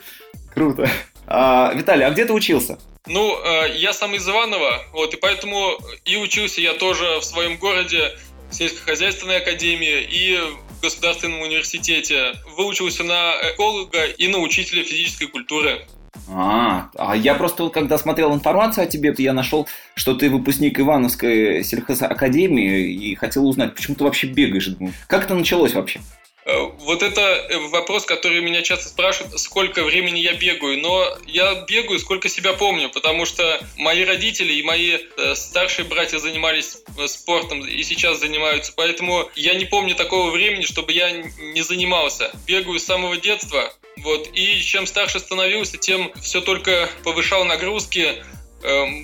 Круто. 0.53 0.89
А, 1.27 1.73
Виталий, 1.73 2.05
а 2.05 2.11
где 2.11 2.25
ты 2.25 2.33
учился? 2.33 2.77
Ну, 3.07 3.35
э, 3.43 3.77
я 3.77 3.93
сам 3.93 4.13
из 4.13 4.27
Иванова, 4.27 4.85
вот, 4.91 5.13
и 5.13 5.17
поэтому 5.17 5.79
и 6.05 6.17
учился 6.17 6.61
я 6.61 6.73
тоже 6.73 7.19
в 7.19 7.23
своем 7.23 7.57
городе, 7.57 8.11
в 8.49 8.53
сельскохозяйственной 8.53 9.37
академии 9.37 10.01
и 10.03 10.37
в 10.37 10.81
государственном 10.81 11.41
университете. 11.41 12.33
Выучился 12.57 13.03
на 13.03 13.33
эколога 13.53 14.05
и 14.05 14.27
на 14.27 14.39
учителя 14.39 14.83
физической 14.83 15.27
культуры. 15.27 15.85
А, 16.29 16.89
а 16.97 17.15
я 17.15 17.35
просто, 17.35 17.69
когда 17.69 17.97
смотрел 17.97 18.33
информацию 18.33 18.83
о 18.83 18.87
тебе, 18.87 19.13
я 19.17 19.33
нашел, 19.33 19.67
что 19.95 20.13
ты 20.13 20.29
выпускник 20.29 20.79
Ивановской 20.79 21.63
сельхозакадемии 21.63 22.91
и 22.91 23.15
хотел 23.15 23.47
узнать, 23.47 23.75
почему 23.75 23.95
ты 23.95 24.03
вообще 24.03 24.27
бегаешь. 24.27 24.69
Как 25.07 25.25
это 25.25 25.35
началось 25.35 25.73
вообще? 25.73 26.01
Э, 26.45 26.71
вот 26.79 27.03
это 27.03 27.21
э, 27.21 27.57
вопрос, 27.69 28.05
который 28.05 28.41
меня 28.41 28.61
часто 28.61 28.89
спрашивают, 28.89 29.39
сколько 29.39 29.83
времени 29.83 30.19
я 30.19 30.33
бегаю. 30.33 30.79
Но 30.79 31.17
я 31.27 31.65
бегаю, 31.67 31.99
сколько 31.99 32.29
себя 32.29 32.53
помню, 32.53 32.89
потому 32.89 33.25
что 33.25 33.59
мои 33.77 34.03
родители 34.03 34.53
и 34.53 34.63
мои 34.63 34.97
э, 35.17 35.35
старшие 35.35 35.85
братья 35.85 36.17
занимались 36.17 36.77
спортом 37.07 37.65
и 37.65 37.83
сейчас 37.83 38.19
занимаются. 38.19 38.73
Поэтому 38.75 39.29
я 39.35 39.53
не 39.53 39.65
помню 39.65 39.95
такого 39.95 40.31
времени, 40.31 40.63
чтобы 40.63 40.91
я 40.91 41.11
не 41.11 41.61
занимался. 41.61 42.31
Бегаю 42.47 42.79
с 42.79 42.85
самого 42.85 43.17
детства. 43.17 43.73
Вот. 43.97 44.29
И 44.33 44.61
чем 44.61 44.87
старше 44.87 45.19
становился, 45.19 45.77
тем 45.77 46.11
все 46.21 46.41
только 46.41 46.89
повышал 47.03 47.45
нагрузки, 47.45 48.23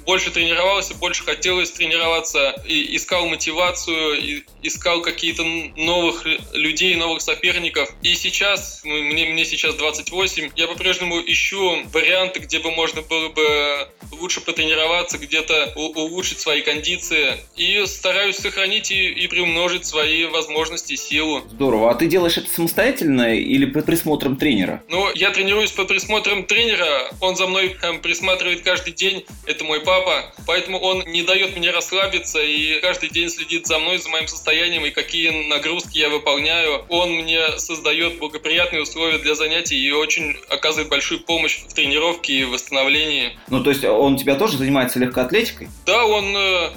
больше 0.05 0.31
тренировался, 0.31 0.93
больше 0.95 1.23
хотелось 1.23 1.71
тренироваться, 1.71 2.55
и 2.65 2.95
искал 2.95 3.27
мотивацию, 3.27 4.19
и 4.19 4.43
искал 4.63 5.01
какие-то 5.01 5.43
новых 5.75 6.25
людей, 6.53 6.95
новых 6.95 7.21
соперников. 7.21 7.89
И 8.01 8.13
сейчас, 8.15 8.81
ну, 8.83 9.01
мне, 9.03 9.25
мне 9.27 9.45
сейчас 9.45 9.75
28, 9.75 10.51
я 10.55 10.67
по-прежнему 10.67 11.19
ищу 11.19 11.83
варианты, 11.93 12.39
где 12.39 12.59
бы 12.59 12.71
можно 12.71 13.01
было 13.01 13.29
бы 13.29 13.87
лучше 14.19 14.41
потренироваться, 14.41 15.17
где-то 15.17 15.73
улучшить 15.75 16.39
свои 16.39 16.61
кондиции. 16.61 17.37
И 17.55 17.83
стараюсь 17.85 18.37
сохранить 18.37 18.91
и, 18.91 19.09
и 19.09 19.27
приумножить 19.27 19.85
свои 19.85 20.25
возможности, 20.25 20.95
силу. 20.95 21.43
Здорово. 21.49 21.91
А 21.91 21.95
ты 21.95 22.07
делаешь 22.07 22.37
это 22.37 22.51
самостоятельно 22.51 23.35
или 23.35 23.65
под 23.65 23.85
присмотром 23.85 24.37
тренера? 24.37 24.83
Ну, 24.89 25.09
я 25.13 25.31
тренируюсь 25.31 25.71
под 25.71 25.87
присмотром 25.87 26.43
тренера. 26.45 27.09
Он 27.21 27.35
за 27.35 27.47
мной 27.47 27.75
эм, 27.81 28.01
присматривает 28.01 28.61
каждый 28.61 28.93
день 28.93 29.25
это 29.47 29.63
мой 29.63 29.81
папа, 29.81 30.25
поэтому 30.45 30.79
он 30.79 31.03
не 31.07 31.23
дает 31.23 31.55
мне 31.57 31.71
расслабиться 31.71 32.39
и 32.39 32.79
каждый 32.81 33.09
день 33.09 33.29
следит 33.29 33.65
за 33.65 33.79
мной, 33.79 33.97
за 33.97 34.09
моим 34.09 34.27
состоянием 34.27 34.85
и 34.85 34.91
какие 34.91 35.47
нагрузки 35.47 35.97
я 35.97 36.09
выполняю. 36.09 36.85
Он 36.89 37.11
мне 37.11 37.57
создает 37.57 38.19
благоприятные 38.19 38.83
условия 38.83 39.17
для 39.19 39.35
занятий 39.35 39.77
и 39.77 39.91
очень 39.91 40.37
оказывает 40.49 40.89
большую 40.89 41.21
помощь 41.21 41.61
в 41.67 41.73
тренировке 41.73 42.33
и 42.33 42.45
восстановлении. 42.45 43.37
Ну, 43.49 43.63
то 43.63 43.69
есть 43.69 43.83
он 43.83 44.17
тебя 44.17 44.35
тоже 44.35 44.57
занимается 44.57 44.99
легкоатлетикой? 44.99 45.69
Да, 45.85 46.05
он 46.05 46.35
э, 46.35 46.69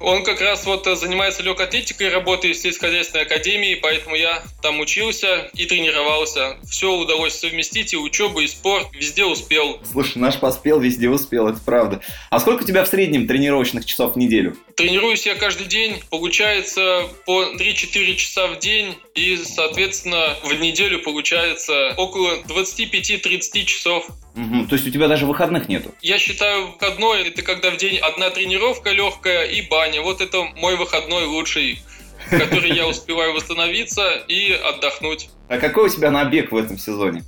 он 0.00 0.24
как 0.24 0.40
раз 0.40 0.66
вот 0.66 0.86
э, 0.86 0.96
занимается 0.96 1.42
легкой 1.42 1.66
атлетикой, 1.66 2.10
работает 2.10 2.56
в 2.56 2.60
сельскохозяйственной 2.60 3.24
академии, 3.24 3.74
поэтому 3.80 4.14
я 4.14 4.42
там 4.62 4.80
учился 4.80 5.50
и 5.54 5.66
тренировался. 5.66 6.56
Все 6.68 6.92
удалось 6.92 7.34
совместить, 7.34 7.92
и 7.92 7.96
учебу, 7.96 8.40
и 8.40 8.46
спорт, 8.46 8.88
везде 8.92 9.24
успел. 9.24 9.80
Слушай, 9.90 10.18
наш 10.18 10.38
поспел, 10.38 10.80
везде 10.80 11.08
успел, 11.08 11.48
это 11.48 11.60
правда. 11.64 12.00
А 12.30 12.40
сколько 12.40 12.62
у 12.62 12.66
тебя 12.66 12.84
в 12.84 12.88
среднем 12.88 13.26
тренировочных 13.26 13.84
часов 13.84 14.14
в 14.14 14.18
неделю? 14.18 14.56
Тренируюсь 14.76 15.26
я 15.26 15.34
каждый 15.34 15.66
день, 15.66 16.02
получается 16.10 17.08
по 17.24 17.44
3-4 17.54 18.14
часа 18.16 18.46
в 18.48 18.58
день, 18.58 18.94
и, 19.14 19.36
соответственно, 19.36 20.36
в 20.44 20.52
неделю 20.52 21.00
получается 21.02 21.94
около 21.96 22.36
25-30 22.42 23.64
часов. 23.64 24.06
Угу, 24.36 24.66
то 24.66 24.74
есть 24.74 24.86
у 24.86 24.90
тебя 24.90 25.08
даже 25.08 25.24
выходных 25.24 25.68
нету? 25.68 25.94
Я 26.02 26.18
считаю, 26.18 26.72
выходной 26.72 27.28
это 27.28 27.42
когда 27.42 27.70
в 27.70 27.78
день 27.78 27.96
одна 27.98 28.30
тренировка 28.30 28.90
легкая 28.90 29.46
и 29.46 29.62
баня. 29.62 30.02
Вот 30.02 30.20
это 30.20 30.44
мой 30.56 30.76
выходной 30.76 31.24
лучший, 31.24 31.82
в 32.30 32.38
который 32.38 32.70
я 32.70 32.86
успеваю 32.86 33.32
восстановиться 33.32 34.12
и 34.28 34.52
отдохнуть. 34.52 35.30
А 35.48 35.56
какой 35.56 35.86
у 35.86 35.88
тебя 35.88 36.10
набег 36.10 36.52
в 36.52 36.56
этом 36.56 36.76
сезоне? 36.76 37.24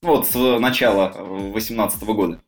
Вот 0.00 0.28
с 0.28 0.34
начала 0.58 1.10
2018 1.10 2.02
года. 2.04 2.40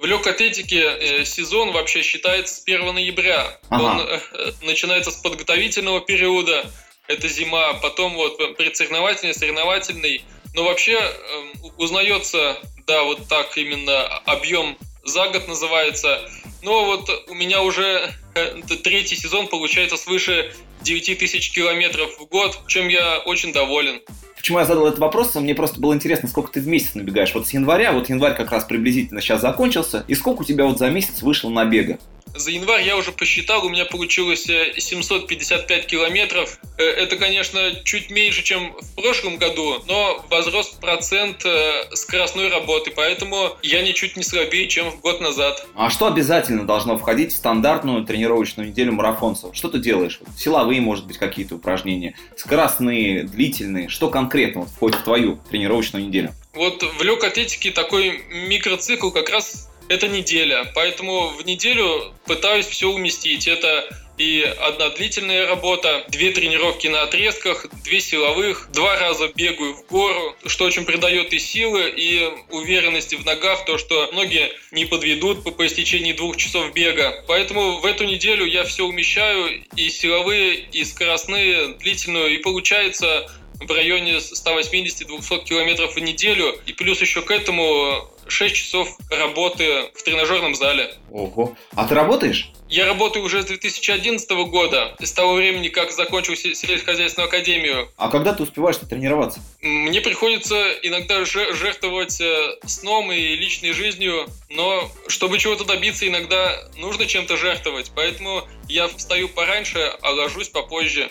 В 0.00 0.06
легкой 0.06 0.32
атлетике 0.32 0.82
э, 0.82 1.24
сезон 1.24 1.72
вообще 1.72 2.02
считается 2.02 2.54
с 2.54 2.62
1 2.64 2.94
ноября. 2.94 3.58
Ага. 3.68 3.82
Он 3.82 4.00
э, 4.00 4.20
э, 4.32 4.52
начинается 4.62 5.10
с 5.10 5.16
подготовительного 5.16 6.00
периода, 6.00 6.64
это 7.08 7.28
зима, 7.28 7.74
потом 7.74 8.14
вот 8.14 8.38
предсоревновательный, 8.56 9.34
соревновательный. 9.34 10.24
Но 10.54 10.64
вообще 10.64 10.94
эм, 10.94 11.72
узнается 11.76 12.58
да, 12.86 13.04
вот 13.04 13.26
так 13.28 13.56
именно 13.56 14.06
объем 14.26 14.76
за 15.04 15.28
год 15.28 15.48
называется. 15.48 16.20
Но 16.62 16.86
вот 16.86 17.08
у 17.28 17.34
меня 17.34 17.62
уже 17.62 18.10
э, 18.34 18.60
третий 18.82 19.16
сезон 19.16 19.48
получается 19.48 19.96
свыше 19.96 20.52
9 20.82 21.18
тысяч 21.18 21.52
километров 21.52 22.18
в 22.18 22.26
год, 22.26 22.58
чем 22.66 22.88
я 22.88 23.18
очень 23.18 23.52
доволен. 23.52 24.00
Почему 24.36 24.58
я 24.58 24.66
задал 24.66 24.86
этот 24.86 24.98
вопрос? 24.98 25.34
Мне 25.34 25.54
просто 25.54 25.80
было 25.80 25.94
интересно, 25.94 26.28
сколько 26.28 26.52
ты 26.52 26.60
в 26.60 26.66
месяц 26.66 26.94
набегаешь. 26.94 27.32
Вот 27.34 27.46
с 27.46 27.54
января, 27.54 27.92
вот 27.92 28.10
январь 28.10 28.36
как 28.36 28.50
раз 28.50 28.64
приблизительно 28.64 29.22
сейчас 29.22 29.40
закончился, 29.40 30.04
и 30.06 30.14
сколько 30.14 30.42
у 30.42 30.44
тебя 30.44 30.66
вот 30.66 30.78
за 30.78 30.90
месяц 30.90 31.22
вышло 31.22 31.48
набега? 31.48 31.98
За 32.34 32.50
январь 32.50 32.82
я 32.82 32.96
уже 32.96 33.12
посчитал, 33.12 33.64
у 33.64 33.68
меня 33.68 33.84
получилось 33.84 34.42
755 34.44 35.70
э, 35.70 35.86
километров. 35.86 36.58
Э, 36.78 36.82
это, 36.82 37.16
конечно, 37.16 37.60
чуть 37.84 38.10
меньше, 38.10 38.42
чем 38.42 38.72
в 38.72 38.94
прошлом 38.96 39.36
году, 39.36 39.82
но 39.86 40.24
возрос 40.30 40.70
процент 40.80 41.44
э, 41.44 41.94
скоростной 41.94 42.48
работы, 42.48 42.92
поэтому 42.94 43.56
я 43.62 43.82
ничуть 43.82 44.16
не 44.16 44.24
слабее, 44.24 44.66
чем 44.66 44.90
в 44.90 45.00
год 45.00 45.20
назад. 45.20 45.64
А 45.76 45.90
что 45.90 46.08
обязательно 46.08 46.66
должно 46.66 46.98
входить 46.98 47.32
в 47.32 47.36
стандартную 47.36 48.04
тренировочную 48.04 48.70
неделю 48.70 48.92
марафонцев? 48.92 49.54
Что 49.54 49.68
ты 49.68 49.78
делаешь? 49.78 50.18
Силовые, 50.36 50.80
может 50.80 51.06
быть, 51.06 51.18
какие-то 51.18 51.54
упражнения, 51.54 52.16
скоростные, 52.36 53.22
длительные. 53.22 53.88
Что 53.88 54.08
конкретно 54.08 54.66
входит 54.66 55.00
в 55.00 55.04
твою 55.04 55.38
тренировочную 55.48 56.06
неделю? 56.06 56.32
Вот 56.54 56.82
в 56.82 57.02
легкой 57.02 57.30
атлетике 57.30 57.70
такой 57.70 58.24
микроцикл 58.48 59.10
как 59.10 59.30
раз 59.30 59.68
это 59.88 60.08
неделя, 60.08 60.70
поэтому 60.74 61.28
в 61.28 61.44
неделю 61.46 62.12
пытаюсь 62.26 62.66
все 62.66 62.88
уместить. 62.90 63.46
Это 63.46 63.88
и 64.16 64.42
одна 64.42 64.90
длительная 64.90 65.48
работа, 65.48 66.04
две 66.08 66.30
тренировки 66.30 66.86
на 66.86 67.02
отрезках, 67.02 67.66
две 67.82 68.00
силовых, 68.00 68.68
два 68.72 68.98
раза 68.98 69.28
бегаю 69.34 69.74
в 69.74 69.86
гору, 69.86 70.36
что 70.46 70.66
очень 70.66 70.84
придает 70.84 71.32
и 71.32 71.38
силы, 71.38 71.92
и 71.96 72.30
уверенности 72.50 73.16
в 73.16 73.24
ногах, 73.24 73.64
то, 73.64 73.76
что 73.76 74.10
ноги 74.12 74.52
не 74.70 74.84
подведут 74.84 75.42
по, 75.42 75.50
по 75.50 75.66
истечении 75.66 76.12
двух 76.12 76.36
часов 76.36 76.72
бега. 76.72 77.24
Поэтому 77.26 77.80
в 77.80 77.84
эту 77.84 78.04
неделю 78.04 78.46
я 78.46 78.62
все 78.64 78.84
умещаю, 78.84 79.64
и 79.74 79.88
силовые, 79.88 80.54
и 80.54 80.84
скоростные, 80.84 81.74
длительную, 81.74 82.34
и 82.34 82.38
получается 82.38 83.28
в 83.60 83.70
районе 83.70 84.18
180-200 84.18 85.44
километров 85.44 85.94
в 85.94 85.98
неделю. 85.98 86.56
И 86.66 86.72
плюс 86.72 87.00
еще 87.00 87.22
к 87.22 87.30
этому 87.30 88.13
6 88.26 88.54
часов 88.54 88.88
работы 89.10 89.90
в 89.94 90.02
тренажерном 90.02 90.54
зале. 90.54 90.94
Ого. 91.10 91.56
А 91.74 91.86
ты 91.86 91.94
работаешь? 91.94 92.50
Я 92.68 92.86
работаю 92.86 93.24
уже 93.24 93.42
с 93.42 93.46
2011 93.46 94.28
года, 94.48 94.96
с 94.98 95.12
того 95.12 95.34
времени, 95.34 95.68
как 95.68 95.92
закончил 95.92 96.34
сельскохозяйственную 96.34 97.28
академию. 97.28 97.88
А 97.96 98.08
когда 98.08 98.32
ты 98.32 98.42
успеваешь 98.42 98.76
тренироваться? 98.78 99.40
Мне 99.60 100.00
приходится 100.00 100.72
иногда 100.82 101.24
жертвовать 101.24 102.20
э, 102.20 102.56
сном 102.66 103.12
и 103.12 103.36
личной 103.36 103.72
жизнью, 103.72 104.26
но 104.48 104.90
чтобы 105.06 105.38
чего-то 105.38 105.64
добиться, 105.64 106.08
иногда 106.08 106.68
нужно 106.76 107.06
чем-то 107.06 107.36
жертвовать. 107.36 107.92
Поэтому 107.94 108.42
я 108.68 108.88
встаю 108.88 109.28
пораньше, 109.28 109.92
а 110.02 110.10
ложусь 110.10 110.48
попозже 110.48 111.10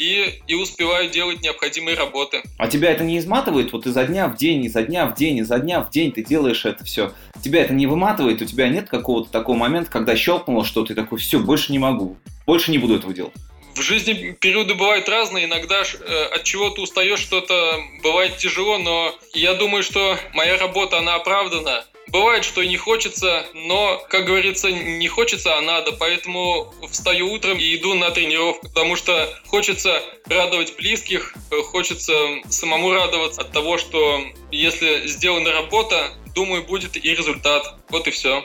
и, 0.00 0.40
и 0.48 0.54
успеваю 0.54 1.10
делать 1.10 1.42
необходимые 1.42 1.96
работы. 1.96 2.42
А 2.58 2.66
тебя 2.66 2.90
это 2.90 3.04
не 3.04 3.18
изматывает? 3.18 3.72
Вот 3.72 3.86
изо 3.86 4.04
дня 4.04 4.28
в 4.28 4.36
день, 4.36 4.64
изо 4.64 4.82
дня 4.82 5.06
в 5.06 5.14
день, 5.14 5.38
изо 5.38 5.58
дня 5.58 5.82
в 5.82 5.90
день 5.90 6.10
ты 6.10 6.24
делаешь 6.24 6.64
это 6.64 6.84
все. 6.84 7.12
Тебя 7.44 7.62
это 7.62 7.74
не 7.74 7.86
выматывает? 7.86 8.40
У 8.40 8.46
тебя 8.46 8.68
нет 8.68 8.88
какого-то 8.88 9.30
такого 9.30 9.56
момента, 9.56 9.90
когда 9.90 10.16
щелкнуло, 10.16 10.64
что 10.64 10.84
ты 10.84 10.94
такой, 10.94 11.18
все, 11.18 11.38
больше 11.38 11.70
не 11.70 11.78
могу, 11.78 12.16
больше 12.46 12.70
не 12.70 12.78
буду 12.78 12.96
этого 12.96 13.12
делать? 13.12 13.34
в 13.76 13.82
жизни 13.82 14.36
периоды 14.38 14.74
бывают 14.74 15.08
разные. 15.08 15.46
Иногда 15.46 15.82
э, 15.82 16.24
от 16.34 16.42
чего-то 16.42 16.82
устаешь, 16.82 17.20
что-то 17.20 17.78
бывает 18.02 18.36
тяжело, 18.36 18.78
но 18.78 19.14
я 19.32 19.54
думаю, 19.54 19.82
что 19.82 20.18
моя 20.34 20.58
работа, 20.58 20.98
она 20.98 21.14
оправдана. 21.14 21.84
Бывает, 22.10 22.44
что 22.44 22.60
и 22.60 22.68
не 22.68 22.76
хочется, 22.76 23.44
но, 23.54 24.02
как 24.08 24.24
говорится, 24.24 24.70
не 24.70 25.06
хочется, 25.06 25.56
а 25.56 25.60
надо. 25.60 25.92
Поэтому 25.92 26.72
встаю 26.90 27.32
утром 27.32 27.58
и 27.58 27.76
иду 27.76 27.94
на 27.94 28.10
тренировку, 28.10 28.68
потому 28.68 28.96
что 28.96 29.28
хочется 29.46 30.02
радовать 30.26 30.76
близких, 30.76 31.34
хочется 31.70 32.12
самому 32.48 32.92
радоваться 32.92 33.42
от 33.42 33.52
того, 33.52 33.78
что 33.78 34.20
если 34.50 35.06
сделана 35.06 35.52
работа, 35.52 36.10
думаю, 36.34 36.64
будет 36.64 36.96
и 36.96 37.14
результат. 37.14 37.74
Вот 37.90 38.08
и 38.08 38.10
все. 38.10 38.42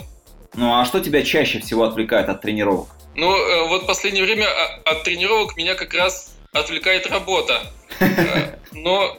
Ну 0.53 0.79
а 0.79 0.85
что 0.85 0.99
тебя 0.99 1.23
чаще 1.23 1.59
всего 1.59 1.85
отвлекает 1.85 2.29
от 2.29 2.41
тренировок? 2.41 2.89
Ну, 3.15 3.35
э, 3.35 3.67
вот 3.67 3.83
в 3.83 3.85
последнее 3.85 4.23
время 4.25 4.45
а, 4.47 4.91
от 4.91 5.03
тренировок 5.03 5.55
меня 5.57 5.73
как 5.75 5.93
раз 5.93 6.35
отвлекает 6.53 7.07
работа. 7.07 7.61
Э, 7.99 8.57
но 8.73 9.17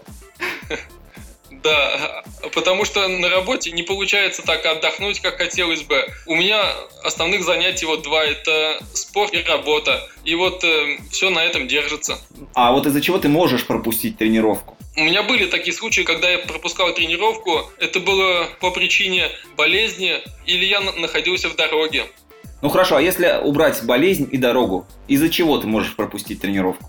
да, 1.66 2.22
потому 2.54 2.84
что 2.84 3.08
на 3.08 3.28
работе 3.28 3.72
не 3.72 3.82
получается 3.82 4.42
так 4.42 4.64
отдохнуть, 4.64 5.20
как 5.20 5.38
хотелось 5.38 5.82
бы. 5.82 6.06
У 6.26 6.34
меня 6.34 6.62
основных 7.02 7.44
занятий 7.44 7.86
вот 7.86 8.02
два– 8.02 8.24
это 8.24 8.78
спорт 8.92 9.34
и 9.34 9.42
работа. 9.42 10.08
И 10.24 10.34
вот 10.34 10.62
э, 10.64 10.98
все 11.10 11.30
на 11.30 11.44
этом 11.44 11.66
держится. 11.66 12.18
А 12.54 12.72
вот 12.72 12.86
из-за 12.86 13.00
чего 13.00 13.18
ты 13.18 13.28
можешь 13.28 13.66
пропустить 13.66 14.16
тренировку? 14.18 14.76
У 14.96 15.02
меня 15.02 15.22
были 15.22 15.46
такие 15.46 15.74
случаи, 15.74 16.02
когда 16.02 16.30
я 16.30 16.38
пропускал 16.38 16.94
тренировку. 16.94 17.70
Это 17.78 18.00
было 18.00 18.48
по 18.60 18.70
причине 18.70 19.28
болезни 19.56 20.22
или 20.46 20.64
я 20.64 20.80
находился 20.80 21.48
в 21.48 21.56
дороге. 21.56 22.04
Ну 22.62 22.70
хорошо, 22.70 22.96
а 22.96 23.02
если 23.02 23.38
убрать 23.42 23.84
болезнь 23.84 24.28
и 24.32 24.38
дорогу, 24.38 24.86
из-за 25.08 25.28
чего 25.28 25.58
ты 25.58 25.66
можешь 25.66 25.94
пропустить 25.94 26.40
тренировку? 26.40 26.88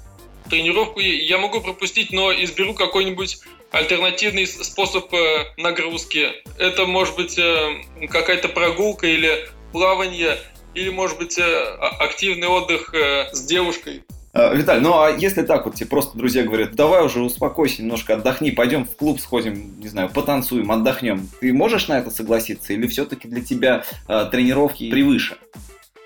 Тренировку 0.49 0.99
я 0.99 1.37
могу 1.37 1.61
пропустить, 1.61 2.11
но 2.11 2.31
изберу 2.31 2.73
какой-нибудь 2.73 3.39
альтернативный 3.71 4.47
способ 4.47 5.13
э, 5.13 5.45
нагрузки. 5.57 6.31
Это 6.57 6.85
может 6.85 7.15
быть 7.15 7.37
э, 7.37 7.81
какая-то 8.09 8.47
прогулка 8.49 9.07
или 9.07 9.49
плавание, 9.71 10.37
или 10.73 10.89
может 10.89 11.17
быть 11.17 11.37
э, 11.37 11.63
активный 11.99 12.47
отдых 12.47 12.93
с 12.93 13.45
девушкой. 13.45 14.03
Виталь, 14.33 14.81
ну 14.81 14.99
а 14.99 15.09
если 15.09 15.41
так 15.41 15.65
вот 15.65 15.75
тебе 15.75 15.87
просто 15.87 16.15
друзья 16.15 16.43
говорят, 16.43 16.75
давай 16.75 17.03
уже 17.03 17.21
успокойся 17.21 17.81
немножко, 17.81 18.13
отдохни, 18.13 18.51
пойдем 18.51 18.85
в 18.85 18.95
клуб 18.95 19.19
сходим, 19.19 19.79
не 19.79 19.87
знаю, 19.87 20.11
потанцуем, 20.13 20.71
отдохнем. 20.71 21.27
Ты 21.41 21.51
можешь 21.53 21.87
на 21.87 21.97
это 21.97 22.11
согласиться 22.11 22.73
или 22.73 22.85
все-таки 22.85 23.27
для 23.27 23.41
тебя 23.41 23.83
тренировки 24.05 24.91
превыше? 24.91 25.37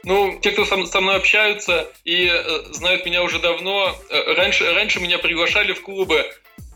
Ну, 0.04 0.40
те, 0.42 0.52
кто 0.52 0.66
со, 0.66 0.84
со 0.86 1.02
мной 1.02 1.18
общаются 1.18 1.88
и 2.04 2.28
э, 2.28 2.74
знают 2.74 3.06
меня 3.06 3.24
уже 3.24 3.40
давно, 3.40 3.96
э, 4.10 4.34
раньше, 4.34 4.72
раньше 4.74 5.00
меня 5.00 5.20
приглашали 5.20 5.74
в 5.74 5.82
клубы, 5.82 6.26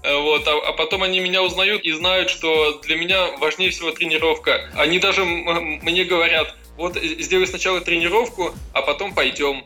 Э, 0.06 0.22
вот, 0.22 0.48
а, 0.48 0.52
а 0.70 0.74
потом 0.74 1.02
они 1.02 1.20
меня 1.20 1.42
узнают 1.42 1.84
и 1.84 1.92
знают, 1.92 2.30
что 2.30 2.80
для 2.84 2.96
меня 2.96 3.32
важнее 3.40 3.72
всего 3.72 3.92
тренировка. 3.92 4.70
Они 4.76 5.00
даже 5.00 5.26
мне 5.26 6.04
говорят, 6.04 6.56
вот 6.78 6.98
э, 6.98 7.02
сделай 7.20 7.48
сначала 7.48 7.82
тренировку, 7.82 8.54
а 8.74 8.82
потом 8.82 9.14
пойдем. 9.14 9.64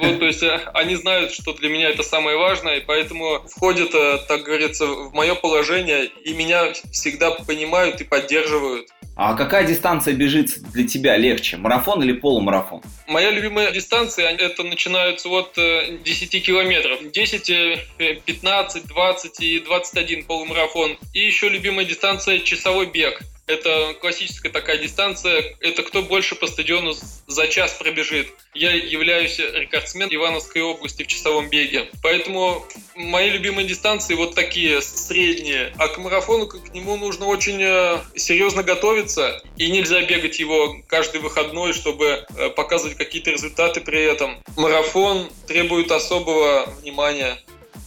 Вот, 0.00 0.18
то 0.18 0.26
есть 0.26 0.42
э, 0.42 0.60
они 0.74 0.96
знают, 0.96 1.32
что 1.32 1.52
для 1.52 1.68
меня 1.68 1.90
это 1.90 2.02
самое 2.02 2.36
важное, 2.36 2.76
и 2.76 2.80
поэтому 2.80 3.42
входят, 3.48 3.92
так 4.26 4.42
говорится, 4.42 4.86
в 4.86 5.12
мое 5.12 5.34
положение, 5.34 6.06
и 6.24 6.32
меня 6.32 6.72
всегда 6.92 7.30
понимают 7.30 8.00
и 8.00 8.04
поддерживают. 8.04 8.88
А 9.22 9.34
какая 9.34 9.66
дистанция 9.66 10.14
бежит 10.14 10.62
для 10.72 10.86
тебя 10.88 11.18
легче, 11.18 11.58
марафон 11.58 12.02
или 12.02 12.12
полумарафон? 12.12 12.80
Моя 13.06 13.30
любимая 13.30 13.70
дистанция, 13.70 14.30
это 14.30 14.62
начинаются 14.62 15.28
от 15.28 15.52
10 15.56 16.34
э, 16.34 16.40
километров. 16.40 17.00
10, 17.10 18.24
15, 18.24 18.86
20 18.86 19.40
и 19.40 19.60
21 19.60 20.24
полумарафон. 20.24 20.96
И 21.12 21.20
еще 21.20 21.50
любимая 21.50 21.84
дистанция 21.84 22.38
часовой 22.38 22.86
бег. 22.86 23.20
Это 23.50 23.94
классическая 24.00 24.50
такая 24.50 24.78
дистанция. 24.78 25.56
Это 25.60 25.82
кто 25.82 26.02
больше 26.02 26.36
по 26.36 26.46
стадиону 26.46 26.94
за 27.26 27.48
час 27.48 27.72
пробежит. 27.72 28.28
Я 28.54 28.70
являюсь 28.70 29.40
рекордсменом 29.40 30.14
Ивановской 30.14 30.62
области 30.62 31.02
в 31.02 31.08
часовом 31.08 31.50
беге. 31.50 31.88
Поэтому 32.00 32.64
мои 32.94 33.30
любимые 33.30 33.66
дистанции 33.66 34.14
вот 34.14 34.36
такие 34.36 34.80
средние. 34.80 35.72
А 35.78 35.88
к 35.88 35.98
марафону 35.98 36.46
к 36.46 36.72
нему 36.72 36.96
нужно 36.96 37.26
очень 37.26 37.60
э, 37.60 37.98
серьезно 38.14 38.62
готовиться. 38.62 39.42
И 39.56 39.68
нельзя 39.68 40.00
бегать 40.02 40.38
его 40.38 40.76
каждый 40.86 41.20
выходной, 41.20 41.72
чтобы 41.72 42.24
э, 42.36 42.50
показывать 42.50 42.96
какие-то 42.96 43.32
результаты 43.32 43.80
при 43.80 44.00
этом. 44.00 44.40
Марафон 44.56 45.28
требует 45.48 45.90
особого 45.90 46.72
внимания. 46.82 47.36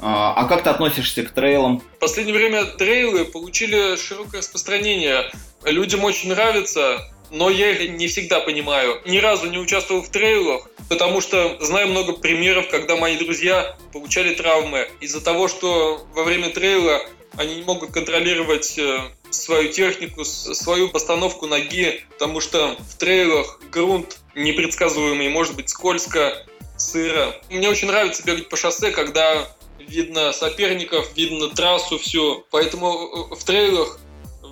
А, 0.06 0.34
а 0.36 0.46
как 0.46 0.64
ты 0.64 0.70
относишься 0.70 1.24
к 1.24 1.32
трейлам? 1.32 1.80
В 1.80 2.00
последнее 2.00 2.36
время 2.36 2.66
трейлы 2.66 3.24
получили 3.24 3.96
широкое 3.96 4.42
распространение. 4.42 5.32
Людям 5.64 6.04
очень 6.04 6.30
нравится, 6.30 7.10
но 7.32 7.50
я 7.50 7.72
их 7.72 7.92
не 7.92 8.08
всегда 8.08 8.42
понимаю. 8.42 9.02
Ни 9.06 9.20
разу 9.20 9.50
не 9.50 9.58
участвовал 9.58 10.02
в 10.02 10.10
трейлах, 10.10 10.68
потому 10.90 11.22
что 11.22 11.58
знаю 11.62 11.88
много 11.88 12.12
примеров, 12.14 12.68
когда 12.70 12.98
мои 12.98 13.18
друзья 13.18 13.78
получали 13.94 14.36
травмы 14.36 14.90
из-за 15.00 15.22
того, 15.22 15.48
что 15.48 16.06
во 16.14 16.24
время 16.24 16.50
трейла 16.50 17.02
они 17.38 17.56
не 17.56 17.64
могут 17.64 17.92
контролировать 17.92 18.78
э, 18.78 19.00
свою 19.30 19.70
технику, 19.72 20.26
свою 20.26 20.90
постановку 20.90 21.48
ноги, 21.48 22.04
потому 22.12 22.42
что 22.42 22.76
в 22.78 22.98
трейлах 22.98 23.62
грунт 23.72 24.20
непредсказуемый, 24.36 25.30
может 25.30 25.56
быть 25.56 25.70
скользко, 25.70 26.46
сыро. 26.78 27.34
Мне 27.50 27.70
очень 27.70 27.88
нравится 27.88 28.24
бегать 28.24 28.50
по 28.50 28.58
шоссе, 28.58 28.92
когда 28.92 29.48
видно 29.88 30.34
соперников, 30.34 31.16
видно 31.16 31.50
трассу 31.50 31.98
всю. 31.98 32.46
Поэтому 32.52 33.30
э, 33.32 33.36
в 33.36 33.44
трейлах 33.44 34.00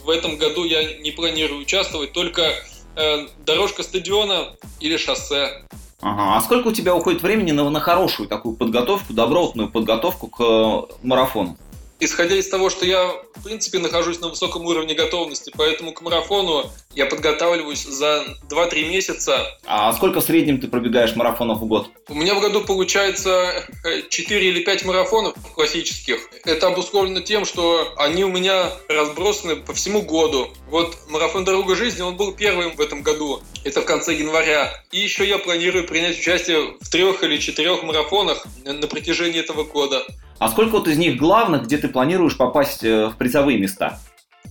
в 0.04 0.10
этом 0.10 0.38
году 0.38 0.64
я 0.64 1.00
не 1.00 1.12
планирую 1.12 1.62
участвовать, 1.62 2.14
только 2.14 2.54
э, 2.96 3.28
дорожка 3.46 3.84
стадиона 3.84 4.56
или 4.80 4.98
шоссе. 4.98 5.64
Ага. 6.02 6.38
А 6.38 6.42
сколько 6.42 6.70
у 6.70 6.72
тебя 6.72 6.96
уходит 6.96 7.22
времени 7.22 7.52
на, 7.52 7.70
на 7.70 7.80
хорошую 7.80 8.28
такую 8.28 8.56
подготовку, 8.56 9.14
добротную 9.14 9.70
подготовку 9.70 10.28
к 10.28 10.42
э, 10.42 10.94
марафону? 11.04 11.58
Исходя 12.02 12.36
из 12.36 12.50
того, 12.50 12.70
что 12.70 12.86
я, 12.86 13.14
в 13.36 13.44
принципе, 13.44 13.78
нахожусь 13.80 14.20
на 14.20 14.28
высоком 14.28 14.66
уровне 14.66 14.96
готовности, 14.96 15.54
поэтому 15.56 15.94
к 15.94 16.02
марафону 16.02 16.70
я 16.94 17.06
подготавливаюсь 17.06 17.84
за 17.84 18.26
2-3 18.50 18.90
месяца. 18.90 19.58
А 19.66 19.94
сколько 19.94 20.20
в 20.20 20.24
среднем 20.24 20.60
ты 20.60 20.68
пробегаешь 20.68 21.16
марафонов 21.16 21.60
в 21.60 21.66
год? 21.66 21.90
У 22.10 22.16
меня 22.16 22.34
в 22.34 22.42
году 22.42 22.62
получается 22.62 23.64
4 24.10 24.50
или 24.50 24.64
5 24.64 24.86
марафонов 24.86 25.36
классических. 25.54 26.28
Это 26.44 26.68
обусловлено 26.68 27.22
тем, 27.22 27.46
что 27.46 27.94
они 27.98 28.26
у 28.26 28.30
меня 28.30 28.72
разбросаны 28.90 29.56
по 29.56 29.74
всему 29.74 30.02
году. 30.02 30.50
Вот 30.70 30.98
марафон 31.08 31.46
«Дорога 31.46 31.76
жизни», 31.76 32.02
он 32.02 32.18
был 32.18 32.34
первым 32.34 32.76
в 32.76 32.82
этом 32.82 33.04
году. 33.04 33.42
Это 33.64 33.82
в 33.82 33.86
конце 33.86 34.14
января. 34.14 34.74
И 34.92 35.00
еще 35.00 35.28
я 35.28 35.38
планирую 35.38 35.86
принять 35.86 36.18
участие 36.18 36.74
в 36.80 36.90
трех 36.90 37.24
или 37.24 37.38
четырех 37.38 37.84
марафонах 37.84 38.48
на 38.66 38.88
протяжении 38.88 39.40
этого 39.40 39.64
года. 39.64 40.04
А 40.42 40.50
сколько 40.50 40.72
вот 40.72 40.88
из 40.88 40.98
них 40.98 41.18
главных, 41.18 41.66
где 41.66 41.78
ты 41.78 41.88
планируешь 41.88 42.36
попасть 42.36 42.84
э, 42.84 43.10
в 43.10 43.16
призовые 43.16 43.60
места? 43.60 44.00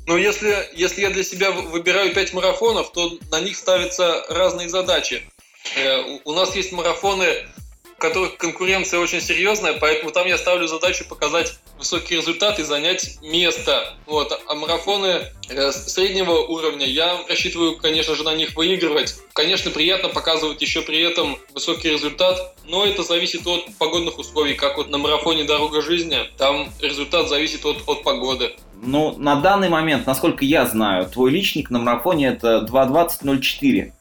Ну, 0.06 0.16
если, 0.16 0.54
если 0.72 1.00
я 1.00 1.10
для 1.10 1.24
себя 1.24 1.50
выбираю 1.50 2.14
5 2.14 2.32
марафонов, 2.32 2.92
то 2.92 3.18
на 3.32 3.40
них 3.40 3.56
ставятся 3.56 4.22
разные 4.28 4.68
задачи. 4.68 5.28
Э, 5.76 6.20
у 6.24 6.32
нас 6.32 6.54
есть 6.54 6.70
марафоны 6.70 7.26
которых 7.98 8.36
конкуренция 8.36 9.00
очень 9.00 9.20
серьезная, 9.20 9.74
поэтому 9.80 10.12
там 10.12 10.28
я 10.28 10.38
ставлю 10.38 10.68
задачу 10.68 11.04
показать 11.08 11.58
высокий 11.80 12.16
результат 12.16 12.58
и 12.58 12.62
занять 12.62 13.18
место. 13.22 13.94
Вот. 14.06 14.38
А 14.46 14.54
марафоны 14.54 15.22
э, 15.48 15.72
среднего 15.72 16.32
уровня 16.32 16.86
я 16.86 17.18
рассчитываю, 17.28 17.76
конечно 17.76 18.14
же, 18.14 18.22
на 18.22 18.34
них 18.34 18.54
выигрывать. 18.54 19.16
Конечно, 19.32 19.70
приятно 19.70 20.10
показывать 20.10 20.62
еще 20.62 20.82
при 20.82 21.00
этом 21.00 21.38
высокий 21.52 21.90
результат, 21.90 22.54
но 22.64 22.84
это 22.84 23.02
зависит 23.02 23.46
от 23.46 23.74
погодных 23.78 24.18
условий, 24.18 24.54
как 24.54 24.76
вот 24.76 24.90
на 24.90 24.98
марафоне 24.98 25.44
«Дорога 25.44 25.80
жизни», 25.80 26.18
там 26.36 26.68
результат 26.80 27.28
зависит 27.28 27.64
от, 27.64 27.88
от 27.88 28.04
погоды. 28.04 28.54
Ну, 28.82 29.16
на 29.16 29.36
данный 29.36 29.70
момент, 29.70 30.06
насколько 30.06 30.44
я 30.44 30.66
знаю, 30.66 31.08
твой 31.08 31.30
личник 31.30 31.70
на 31.70 31.78
марафоне 31.78 32.28
это 32.28 32.66
2.20.04. 32.70 33.92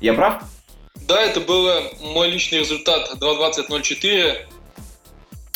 Я 0.00 0.14
прав? 0.14 0.42
Да, 1.06 1.20
это 1.20 1.40
был 1.40 1.68
мой 2.00 2.28
личный 2.28 2.58
результат 2.60 3.12
2.20.04. 3.20 4.51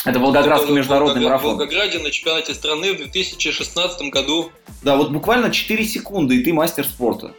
Это 0.07 0.19
Волгоградский 0.19 0.73
международный 0.73 1.15
Волгоград, 1.15 1.43
марафон. 1.43 1.55
В 1.55 1.57
Волгограде 1.59 1.99
на 1.99 2.11
чемпионате 2.11 2.53
страны 2.53 2.93
в 2.93 2.97
2016 2.97 4.09
году. 4.09 4.51
Да, 4.81 4.95
вот 4.95 5.11
буквально 5.11 5.51
4 5.51 5.83
секунды, 5.83 6.37
и 6.37 6.43
ты 6.43 6.53
мастер 6.53 6.85
спорта. 6.85 7.33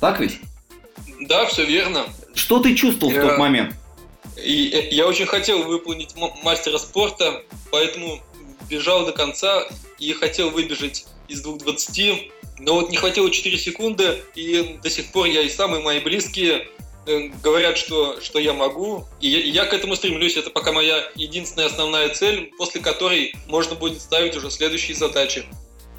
Так 0.00 0.18
ведь? 0.18 0.38
Да, 1.20 1.44
все 1.44 1.66
верно. 1.66 2.06
Что 2.34 2.60
ты 2.60 2.74
чувствовал 2.74 3.12
я... 3.12 3.20
в 3.20 3.28
тот 3.28 3.38
момент? 3.38 3.74
И, 4.42 4.70
э, 4.70 4.88
я 4.94 5.06
очень 5.06 5.26
хотел 5.26 5.62
выполнить 5.64 6.14
мастера 6.42 6.78
спорта, 6.78 7.42
поэтому 7.70 8.18
бежал 8.70 9.04
до 9.04 9.12
конца 9.12 9.64
и 9.98 10.14
хотел 10.14 10.48
выбежать 10.48 11.06
из 11.28 11.44
2.20. 11.44 12.30
Но 12.60 12.74
вот 12.76 12.90
не 12.90 12.96
хватило 12.96 13.30
4 13.30 13.58
секунды, 13.58 14.22
и 14.34 14.78
до 14.82 14.88
сих 14.88 15.12
пор 15.12 15.26
я 15.26 15.42
и 15.42 15.50
самые 15.50 15.82
мои 15.82 16.00
близкие 16.00 16.66
говорят, 17.42 17.76
что, 17.76 18.20
что 18.20 18.38
я 18.38 18.52
могу, 18.52 19.04
и 19.20 19.28
я, 19.28 19.40
и 19.40 19.50
я 19.50 19.64
к 19.64 19.72
этому 19.72 19.96
стремлюсь. 19.96 20.36
Это 20.36 20.50
пока 20.50 20.72
моя 20.72 21.04
единственная 21.14 21.66
основная 21.66 22.08
цель, 22.10 22.52
после 22.58 22.80
которой 22.80 23.34
можно 23.46 23.74
будет 23.74 24.00
ставить 24.00 24.36
уже 24.36 24.50
следующие 24.50 24.96
задачи. 24.96 25.44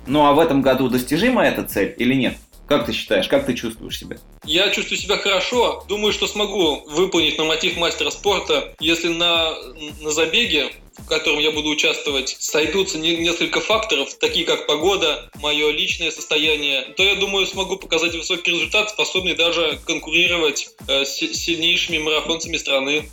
Ну 0.07 0.25
а 0.25 0.33
в 0.33 0.39
этом 0.39 0.61
году 0.61 0.89
достижима 0.89 1.45
эта 1.45 1.63
цель 1.63 1.95
или 1.97 2.13
нет? 2.13 2.37
Как 2.67 2.85
ты 2.85 2.93
считаешь, 2.93 3.27
как 3.27 3.45
ты 3.45 3.53
чувствуешь 3.53 3.99
себя? 3.99 4.17
Я 4.45 4.69
чувствую 4.69 4.97
себя 4.97 5.17
хорошо. 5.17 5.83
Думаю, 5.89 6.13
что 6.13 6.25
смогу 6.25 6.83
выполнить 6.87 7.37
норматив 7.37 7.75
мастера 7.75 8.09
спорта, 8.11 8.73
если 8.79 9.09
на, 9.09 9.53
на 9.99 10.11
забеге 10.11 10.71
в 10.97 11.05
котором 11.07 11.39
я 11.39 11.51
буду 11.51 11.69
участвовать, 11.69 12.35
сойдутся 12.39 12.97
несколько 12.97 13.61
факторов, 13.61 14.13
такие 14.19 14.45
как 14.45 14.67
погода, 14.67 15.29
мое 15.41 15.71
личное 15.71 16.11
состояние, 16.11 16.93
то 16.95 17.03
я 17.03 17.15
думаю, 17.15 17.45
смогу 17.45 17.77
показать 17.77 18.15
высокий 18.15 18.51
результат, 18.51 18.89
способный 18.89 19.35
даже 19.35 19.79
конкурировать 19.85 20.69
э, 20.87 21.05
с 21.05 21.17
сильнейшими 21.17 21.97
марафонцами 21.97 22.57
страны. 22.57 23.09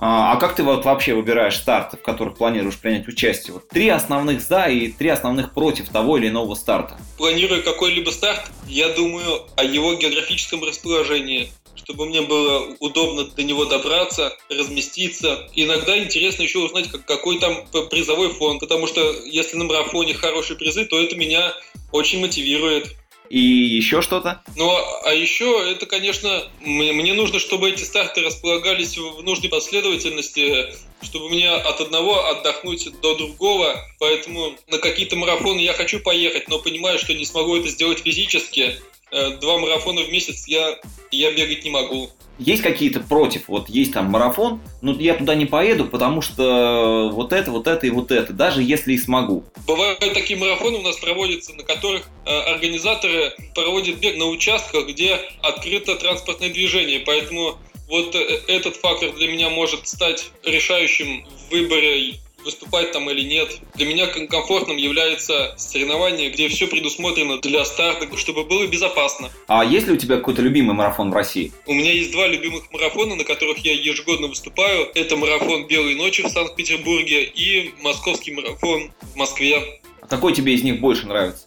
А, 0.00 0.32
а 0.32 0.36
как 0.36 0.54
ты 0.54 0.62
вот 0.62 0.84
вообще 0.84 1.14
выбираешь 1.14 1.56
старты, 1.56 1.96
в 1.96 2.02
которых 2.02 2.36
планируешь 2.36 2.78
принять 2.78 3.08
участие? 3.08 3.54
Вот 3.54 3.68
три 3.68 3.88
основных 3.88 4.40
за 4.40 4.66
и 4.66 4.92
три 4.92 5.08
основных 5.08 5.52
против 5.52 5.88
того 5.88 6.18
или 6.18 6.28
иного 6.28 6.54
старта. 6.54 6.98
Планируя 7.16 7.62
какой-либо 7.62 8.10
старт, 8.10 8.42
я 8.68 8.90
думаю 8.90 9.42
о 9.56 9.64
его 9.64 9.94
географическом 9.94 10.62
расположении, 10.62 11.50
чтобы 11.78 12.06
мне 12.06 12.20
было 12.22 12.76
удобно 12.80 13.24
до 13.24 13.42
него 13.42 13.64
добраться, 13.64 14.36
разместиться. 14.48 15.48
Иногда 15.54 15.98
интересно 15.98 16.42
еще 16.42 16.58
узнать, 16.58 16.90
какой 17.06 17.38
там 17.38 17.66
призовой 17.90 18.30
фонд, 18.30 18.60
потому 18.60 18.86
что 18.86 19.00
если 19.24 19.56
на 19.56 19.64
марафоне 19.64 20.14
хорошие 20.14 20.56
призы, 20.56 20.84
то 20.84 21.00
это 21.00 21.16
меня 21.16 21.54
очень 21.92 22.20
мотивирует. 22.20 22.94
И 23.30 23.40
еще 23.40 24.00
что-то? 24.00 24.42
Ну, 24.56 24.70
а 25.04 25.12
еще 25.12 25.70
это, 25.70 25.84
конечно, 25.84 26.44
мне, 26.60 26.92
мне 26.92 27.12
нужно, 27.12 27.38
чтобы 27.38 27.68
эти 27.68 27.82
старты 27.82 28.22
располагались 28.22 28.96
в 28.96 29.22
нужной 29.22 29.50
последовательности, 29.50 30.72
чтобы 31.02 31.28
мне 31.28 31.50
от 31.50 31.80
одного 31.80 32.24
отдохнуть 32.26 32.88
до 33.02 33.16
другого. 33.16 33.76
Поэтому 33.98 34.54
на 34.68 34.78
какие-то 34.78 35.16
марафоны 35.16 35.60
я 35.60 35.74
хочу 35.74 36.00
поехать, 36.00 36.48
но 36.48 36.58
понимаю, 36.58 36.98
что 36.98 37.12
не 37.12 37.26
смогу 37.26 37.56
это 37.56 37.68
сделать 37.68 37.98
физически. 38.00 38.76
Э, 39.10 39.30
два 39.40 39.58
марафона 39.58 40.02
в 40.02 40.10
месяц 40.10 40.46
я, 40.46 40.76
я 41.10 41.32
бегать 41.32 41.64
не 41.64 41.70
могу. 41.70 42.10
Есть 42.38 42.62
какие-то 42.62 43.00
против, 43.00 43.48
вот 43.48 43.68
есть 43.68 43.92
там 43.92 44.06
марафон, 44.10 44.60
но 44.80 44.92
я 44.92 45.14
туда 45.14 45.34
не 45.34 45.46
поеду, 45.46 45.86
потому 45.86 46.22
что 46.22 47.10
вот 47.12 47.32
это, 47.32 47.50
вот 47.50 47.66
это 47.66 47.86
и 47.86 47.90
вот 47.90 48.12
это, 48.12 48.32
даже 48.32 48.62
если 48.62 48.92
и 48.92 48.98
смогу. 48.98 49.44
Бывают 49.66 49.98
такие 49.98 50.38
марафоны 50.38 50.78
у 50.78 50.82
нас 50.82 50.96
проводятся, 50.98 51.54
на 51.54 51.64
которых 51.64 52.08
э, 52.26 52.30
организаторы 52.30 53.32
проводят 53.54 53.96
бег 53.96 54.18
на 54.18 54.26
участках, 54.26 54.86
где 54.86 55.18
открыто 55.42 55.96
транспортное 55.96 56.50
движение, 56.50 57.00
поэтому 57.00 57.58
вот 57.88 58.14
э, 58.14 58.40
этот 58.46 58.76
фактор 58.76 59.10
для 59.12 59.28
меня 59.28 59.50
может 59.50 59.88
стать 59.88 60.30
решающим 60.44 61.26
в 61.26 61.50
выборе 61.50 62.20
выступать 62.48 62.92
там 62.92 63.10
или 63.10 63.20
нет. 63.20 63.60
Для 63.74 63.86
меня 63.86 64.06
комфортным 64.06 64.78
является 64.78 65.54
соревнование, 65.58 66.30
где 66.30 66.48
все 66.48 66.66
предусмотрено 66.66 67.38
для 67.40 67.62
старта, 67.66 68.08
чтобы 68.16 68.44
было 68.44 68.66
безопасно. 68.66 69.30
А 69.48 69.62
есть 69.64 69.86
ли 69.86 69.92
у 69.92 69.96
тебя 69.96 70.16
какой-то 70.16 70.40
любимый 70.40 70.74
марафон 70.74 71.10
в 71.10 71.14
России? 71.14 71.52
У 71.66 71.74
меня 71.74 71.92
есть 71.92 72.10
два 72.10 72.26
любимых 72.26 72.72
марафона, 72.72 73.16
на 73.16 73.24
которых 73.24 73.58
я 73.58 73.74
ежегодно 73.74 74.28
выступаю. 74.28 74.88
Это 74.94 75.16
марафон 75.16 75.66
«Белые 75.66 75.96
ночи» 75.96 76.22
в 76.22 76.28
Санкт-Петербурге 76.28 77.24
и 77.24 77.74
московский 77.82 78.32
марафон 78.32 78.92
в 79.12 79.16
Москве. 79.16 79.80
А 80.00 80.06
какой 80.06 80.32
тебе 80.32 80.54
из 80.54 80.62
них 80.62 80.80
больше 80.80 81.06
нравится? 81.06 81.46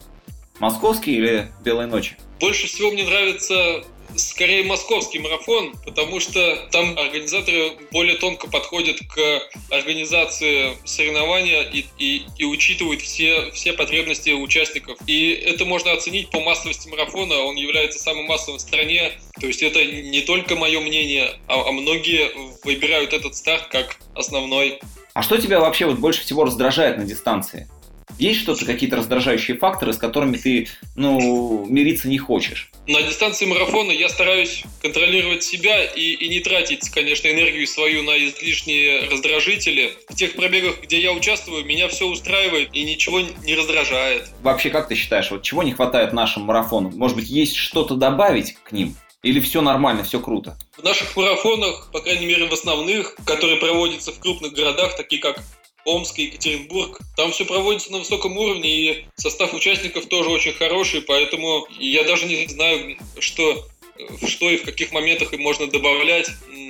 Московский 0.60 1.16
или 1.16 1.48
«Белые 1.66 1.88
ночи»? 1.88 2.16
Больше 2.40 2.68
всего 2.68 2.92
мне 2.92 3.04
нравится 3.04 3.84
скорее 4.15 4.63
московский 4.63 5.19
марафон, 5.19 5.74
потому 5.86 6.19
что 6.19 6.67
там 6.71 6.97
организаторы 6.97 7.71
более 7.91 8.17
тонко 8.17 8.47
подходят 8.47 8.97
к 9.00 9.41
организации 9.69 10.78
соревнования 10.86 11.62
и, 11.62 11.86
и, 11.97 12.26
и 12.38 12.45
учитывают 12.45 13.02
все, 13.02 13.52
все 13.52 13.74
потребности 13.74 14.32
участников. 14.32 14.97
И 15.08 15.32
это 15.32 15.65
можно 15.65 15.91
оценить 15.91 16.30
по 16.30 16.39
массовости 16.39 16.88
марафона. 16.88 17.36
Он 17.36 17.56
является 17.56 18.00
самым 18.00 18.26
массовым 18.26 18.60
в 18.60 18.62
стране. 18.62 19.13
То 19.39 19.47
есть 19.47 19.63
это 19.63 19.84
не 19.84 20.21
только 20.21 20.56
мое 20.56 20.80
мнение, 20.80 21.34
а, 21.47 21.67
а 21.67 21.71
многие 21.71 22.32
выбирают 22.63 23.13
этот 23.13 23.36
старт 23.36 23.67
как 23.71 23.97
основной. 24.15 24.80
А 25.13 25.21
что 25.21 25.38
тебя 25.38 25.60
вообще 25.60 25.86
вот 25.86 26.00
больше 26.00 26.21
всего 26.21 26.43
раздражает 26.43 26.97
на 26.97 27.04
дистанции? 27.04 27.67
Есть 28.22 28.42
что-то, 28.42 28.66
какие-то 28.66 28.98
раздражающие 28.98 29.58
факторы, 29.58 29.94
с 29.94 29.98
которыми 29.98 30.38
ты, 30.38 30.68
ну, 30.96 31.66
мириться 31.66 32.08
не 32.08 32.20
хочешь? 32.20 32.70
На 32.86 33.02
дистанции 33.02 33.48
марафона 33.48 33.90
я 33.90 34.10
стараюсь 34.10 34.64
контролировать 34.80 35.42
себя 35.42 35.84
и, 35.86 36.12
и 36.12 36.30
не 36.30 36.40
тратить, 36.40 36.88
конечно, 36.92 37.30
энергию 37.30 37.66
свою 37.66 38.04
на 38.04 38.12
излишние 38.24 39.10
раздражители. 39.10 39.94
В 40.08 40.16
тех 40.16 40.34
пробегах, 40.34 40.84
где 40.84 41.02
я 41.02 41.14
участвую, 41.14 41.66
меня 41.66 41.88
все 41.88 42.06
устраивает 42.06 42.70
и 42.74 42.84
ничего 42.84 43.22
не 43.22 43.56
раздражает. 43.56 44.30
Вообще, 44.44 44.70
как 44.70 44.88
ты 44.88 44.94
считаешь, 44.94 45.32
вот 45.32 45.42
чего 45.42 45.64
не 45.64 45.74
хватает 45.74 46.14
нашим 46.14 46.44
марафонам? 46.44 46.96
Может 46.96 47.18
быть, 47.18 47.28
есть 47.28 47.56
что-то 47.56 47.96
добавить 47.96 48.54
к 48.64 48.72
ним? 48.72 48.96
Или 49.24 49.40
все 49.40 49.62
нормально, 49.62 50.04
все 50.04 50.20
круто? 50.20 50.60
В 50.78 50.84
наших 50.84 51.16
марафонах, 51.18 51.90
по 51.92 52.02
крайней 52.02 52.28
мере 52.28 52.46
в 52.46 52.54
основных, 52.54 53.16
которые 53.26 53.58
проводятся 53.58 54.12
в 54.12 54.20
крупных 54.20 54.54
городах, 54.54 54.96
такие 54.96 55.20
как 55.20 55.42
Омск 55.86 56.20
и 56.20 56.24
Екатеринбург. 56.24 57.00
Там 57.17 57.32
все 57.32 57.46
проводится 57.46 57.91
на 57.91 58.00
высоком 58.00 58.38
уровне, 58.38 58.70
и 58.70 59.06
состав 59.15 59.54
участников 59.54 60.06
тоже 60.08 60.30
очень 60.30 60.54
хороший, 60.54 61.02
поэтому 61.02 61.67
я 61.80 62.04
даже 62.04 62.26
не 62.26 62.48
знаю, 62.48 62.98
что 63.20 63.65
что 64.26 64.50
и 64.50 64.58
в 64.58 64.63
каких 64.63 64.91
моментах 64.91 65.34
им 65.34 65.41
можно 65.41 65.67
добавлять. 65.67 66.30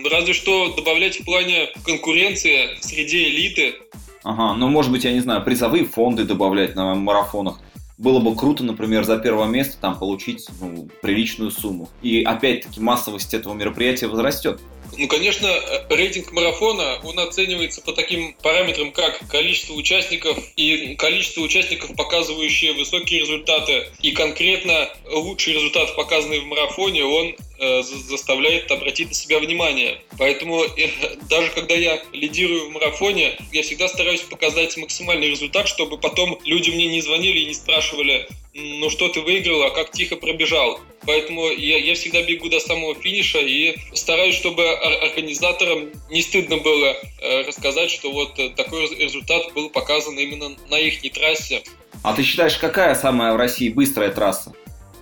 Разве 0.10 0.34
что 0.34 0.74
добавлять 0.74 1.19
в 1.19 1.26
плане 1.26 1.69
конкуренции 1.86 2.78
среди 2.82 3.24
элиты. 3.24 3.76
Ага, 4.24 4.54
ну 4.56 4.67
может 4.67 4.91
быть, 4.91 5.04
я 5.04 5.13
не 5.13 5.19
знаю, 5.19 5.43
призовые 5.43 5.86
фонды 5.86 6.26
добавлять 6.26 6.76
на 6.76 6.95
марафонах. 6.95 7.60
Было 7.97 8.19
бы 8.19 8.36
круто, 8.36 8.63
например, 8.63 9.04
за 9.04 9.17
первое 9.19 9.47
место 9.47 9.78
там 9.80 9.97
получить 9.97 10.47
ну, 10.60 10.89
приличную 11.02 11.52
сумму. 11.52 11.88
И 12.02 12.24
опять-таки 12.24 12.80
массовость 12.80 13.34
этого 13.34 13.54
мероприятия 13.54 14.08
возрастет. 14.08 14.60
Ну, 14.97 15.08
конечно, 15.08 15.47
э, 15.47 15.86
рейтинг 15.89 16.32
марафона, 16.32 16.99
он 17.04 17.17
оценивается 17.19 17.82
по 17.82 17.93
таким 17.93 18.34
параметрам, 18.41 18.91
как 18.91 19.25
количество 19.27 19.73
участников 19.73 20.38
и 20.56 20.95
количество 20.95 21.41
участников, 21.41 21.95
показывающие 21.95 22.73
высокие 22.73 23.21
результаты. 23.21 23.88
И 24.01 24.12
конкретно 24.12 24.89
лучший 25.10 25.54
результат, 25.54 25.95
показанный 25.95 26.39
в 26.39 26.45
марафоне, 26.45 27.06
он 27.06 27.36
э, 27.60 27.82
заставляет 27.84 28.69
обратить 28.71 29.10
на 29.10 29.13
себя 29.13 29.39
внимание. 29.39 30.01
Поэтому 30.17 30.63
э, 30.63 30.89
даже 31.30 31.51
когда 31.51 31.75
я 31.75 32.01
лидирую 32.12 32.69
в 32.69 32.71
марафоне, 32.71 33.38
я 33.51 33.63
всегда 33.63 33.88
стараюсь 33.88 34.21
показать 34.21 34.75
максимальный 34.77 35.30
результат, 35.30 35.67
чтобы 35.67 35.97
потом 35.97 36.38
люди 36.43 36.69
мне 36.69 36.88
не 36.88 37.01
звонили 37.01 37.39
и 37.39 37.45
не 37.45 37.54
спрашивали, 37.54 38.27
ну 38.54 38.90
что 38.90 39.10
ты 39.10 39.22
выиграл, 39.22 39.64
а 39.64 39.72
как 39.72 39.92
тихо 39.92 40.16
пробежал. 40.16 40.80
Поэтому 41.06 41.50
я, 41.50 41.78
я 41.78 41.96
всегда 41.96 42.22
бегу 42.22 42.50
до 42.50 42.60
самого 42.60 42.96
финиша 42.96 43.40
и 43.40 43.76
стараюсь, 43.94 44.36
чтобы 44.36 44.68
организаторам 44.70 45.90
не 46.10 46.22
стыдно 46.22 46.58
было 46.58 46.96
э, 47.22 47.42
рассказать, 47.48 47.90
что 47.90 48.12
вот 48.12 48.38
э, 48.38 48.50
такой 48.50 48.88
результат 48.96 49.54
был 49.54 49.70
показан 49.70 50.18
именно 50.18 50.56
на 50.70 50.80
их 50.80 51.02
трассе. 51.14 51.64
А 52.04 52.14
ты 52.14 52.24
считаешь, 52.24 52.58
какая 52.58 52.96
самая 52.96 53.34
в 53.34 53.38
России 53.38 53.70
быстрая 53.70 54.12
трасса? 54.12 54.54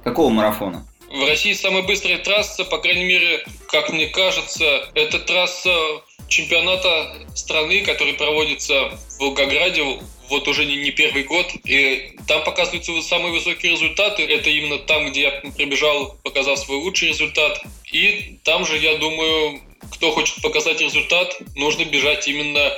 Какого 0.03 0.29
марафона? 0.29 0.85
В 1.09 1.27
России 1.27 1.53
самая 1.53 1.83
быстрая 1.83 2.19
трасса, 2.19 2.63
по 2.65 2.77
крайней 2.77 3.05
мере, 3.05 3.43
как 3.67 3.91
мне 3.91 4.07
кажется, 4.07 4.89
это 4.93 5.19
трасса 5.19 5.73
чемпионата 6.27 7.27
страны, 7.35 7.81
который 7.81 8.13
проводится 8.13 8.89
в 8.89 9.19
Волгограде 9.19 9.99
вот 10.29 10.47
уже 10.47 10.65
не, 10.65 10.77
не 10.77 10.91
первый 10.91 11.23
год. 11.23 11.47
И 11.65 12.15
там 12.27 12.43
показываются 12.43 13.01
самые 13.01 13.33
высокие 13.33 13.71
результаты. 13.71 14.23
Это 14.23 14.49
именно 14.49 14.77
там, 14.79 15.09
где 15.09 15.21
я 15.21 15.31
пробежал, 15.55 16.17
показав 16.23 16.59
свой 16.59 16.77
лучший 16.77 17.09
результат. 17.09 17.61
И 17.91 18.39
там 18.43 18.65
же, 18.65 18.77
я 18.77 18.97
думаю, 18.97 19.61
кто 19.91 20.11
хочет 20.11 20.41
показать 20.41 20.81
результат, 20.81 21.37
нужно 21.55 21.85
бежать 21.85 22.27
именно 22.27 22.71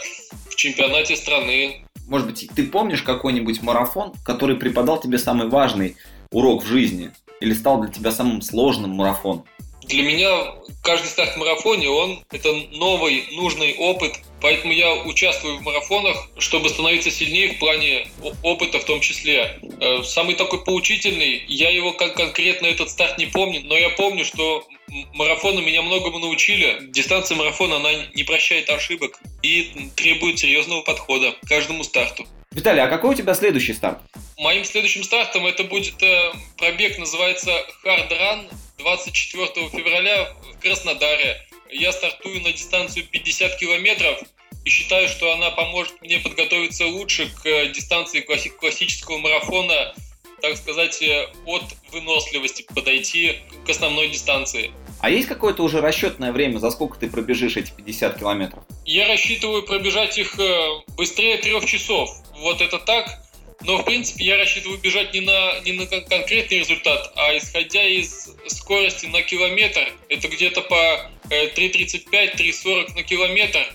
в 0.50 0.56
чемпионате 0.56 1.16
страны. 1.16 1.84
Может 2.08 2.28
быть, 2.28 2.50
ты 2.56 2.66
помнишь 2.66 3.04
какой-нибудь 3.04 3.62
марафон, 3.62 4.14
который 4.26 4.58
преподал 4.58 5.00
тебе 5.00 5.18
самый 5.18 5.48
важный 5.48 5.96
урок 6.32 6.64
в 6.64 6.68
жизни? 6.68 7.12
Или 7.40 7.54
стал 7.54 7.82
для 7.82 7.92
тебя 7.92 8.12
самым 8.12 8.42
сложным 8.42 8.92
марафон? 8.92 9.44
Для 9.92 10.04
меня 10.04 10.54
каждый 10.84 11.08
старт 11.08 11.34
в 11.34 11.38
марафоне, 11.38 11.90
он 11.90 12.24
это 12.32 12.54
новый, 12.72 13.26
нужный 13.34 13.76
опыт. 13.76 14.14
Поэтому 14.40 14.72
я 14.72 14.94
участвую 15.04 15.58
в 15.58 15.64
марафонах, 15.64 16.30
чтобы 16.38 16.70
становиться 16.70 17.12
сильнее 17.12 17.50
в 17.50 17.60
плане 17.60 18.08
опыта 18.42 18.80
в 18.80 18.86
том 18.86 19.02
числе. 19.02 19.60
Э, 19.82 20.02
самый 20.04 20.36
такой 20.36 20.64
поучительный, 20.64 21.44
я 21.48 21.70
его 21.70 21.92
как 21.92 22.16
конкретно 22.16 22.68
этот 22.68 22.90
старт 22.90 23.18
не 23.18 23.26
помню, 23.26 23.62
но 23.66 23.76
я 23.76 23.90
помню, 23.90 24.24
что 24.24 24.66
марафоны 25.14 25.62
меня 25.62 25.82
многому 25.82 26.20
научили. 26.20 26.78
Дистанция 26.84 27.36
марафона, 27.36 27.76
она 27.76 27.92
не 28.14 28.24
прощает 28.24 28.70
ошибок 28.70 29.20
и 29.44 29.90
требует 29.98 30.40
серьезного 30.40 30.84
подхода 30.84 31.34
к 31.34 31.48
каждому 31.50 31.84
старту. 31.84 32.26
Виталий, 32.52 32.82
а 32.82 32.88
какой 32.88 33.12
у 33.12 33.14
тебя 33.14 33.34
следующий 33.34 33.74
старт? 33.74 34.00
Моим 34.38 34.64
следующим 34.64 35.04
стартом 35.04 35.46
это 35.46 35.66
будет 35.66 36.02
э, 36.02 36.32
пробег, 36.58 36.98
называется 36.98 37.52
Hard 37.86 38.10
Run. 38.10 38.52
24 38.82 39.70
февраля 39.70 40.34
в 40.54 40.60
Краснодаре. 40.60 41.38
Я 41.70 41.91
стартую 41.91 42.41
на 42.41 42.52
дистанцию 42.52 43.06
50 43.06 43.56
километров 43.58 44.20
и 44.65 44.70
считаю, 44.70 45.08
что 45.08 45.32
она 45.32 45.52
поможет 45.52 46.02
мне 46.02 46.17
подготовиться 46.20 46.86
лучше 46.86 47.30
к 47.41 47.46
э, 47.46 47.72
дистанции 47.72 48.22
классического 48.22 49.17
марафона, 49.17 49.94
так 50.41 50.58
сказать, 50.58 51.02
э, 51.02 51.28
от 51.46 51.63
выносливости 51.91 52.65
подойти 52.74 53.38
к 53.65 53.70
основной 53.70 54.10
дистанции. 54.10 54.72
А 55.00 55.10
есть 55.10 55.28
какое-то 55.28 55.63
уже 55.63 55.82
расчетное 55.82 56.32
время, 56.32 56.58
за 56.60 56.70
сколько 56.72 57.00
ты 57.00 57.10
пробежишь 57.10 57.58
эти 57.58 57.72
50 57.72 58.20
километров? 58.20 58.63
Я 58.86 59.08
рассчитываю 59.08 59.63
пробежать 59.63 60.17
их 60.17 60.38
э, 60.39 60.82
быстрее 60.98 61.38
трех 61.38 61.65
часов. 61.65 62.10
Вот 62.38 62.62
это 62.62 62.80
так. 62.80 63.24
Но, 63.63 63.78
в 63.78 63.84
принципе, 63.84 64.26
я 64.26 64.38
рассчитываю 64.38 64.80
бежать 64.80 65.13
не 65.13 65.21
на, 65.21 65.60
не 65.62 65.74
на 65.74 65.86
конкретный 65.86 66.60
результат, 66.60 67.12
а 67.15 67.38
исходя 67.38 67.84
из 67.84 68.30
скорости 68.47 69.06
на 69.06 69.21
километр. 69.21 69.93
Это 70.10 70.28
где-то 70.28 70.62
по 70.62 71.12
3.35-3.40 71.30 72.95
на 72.95 73.04
километр. 73.04 73.65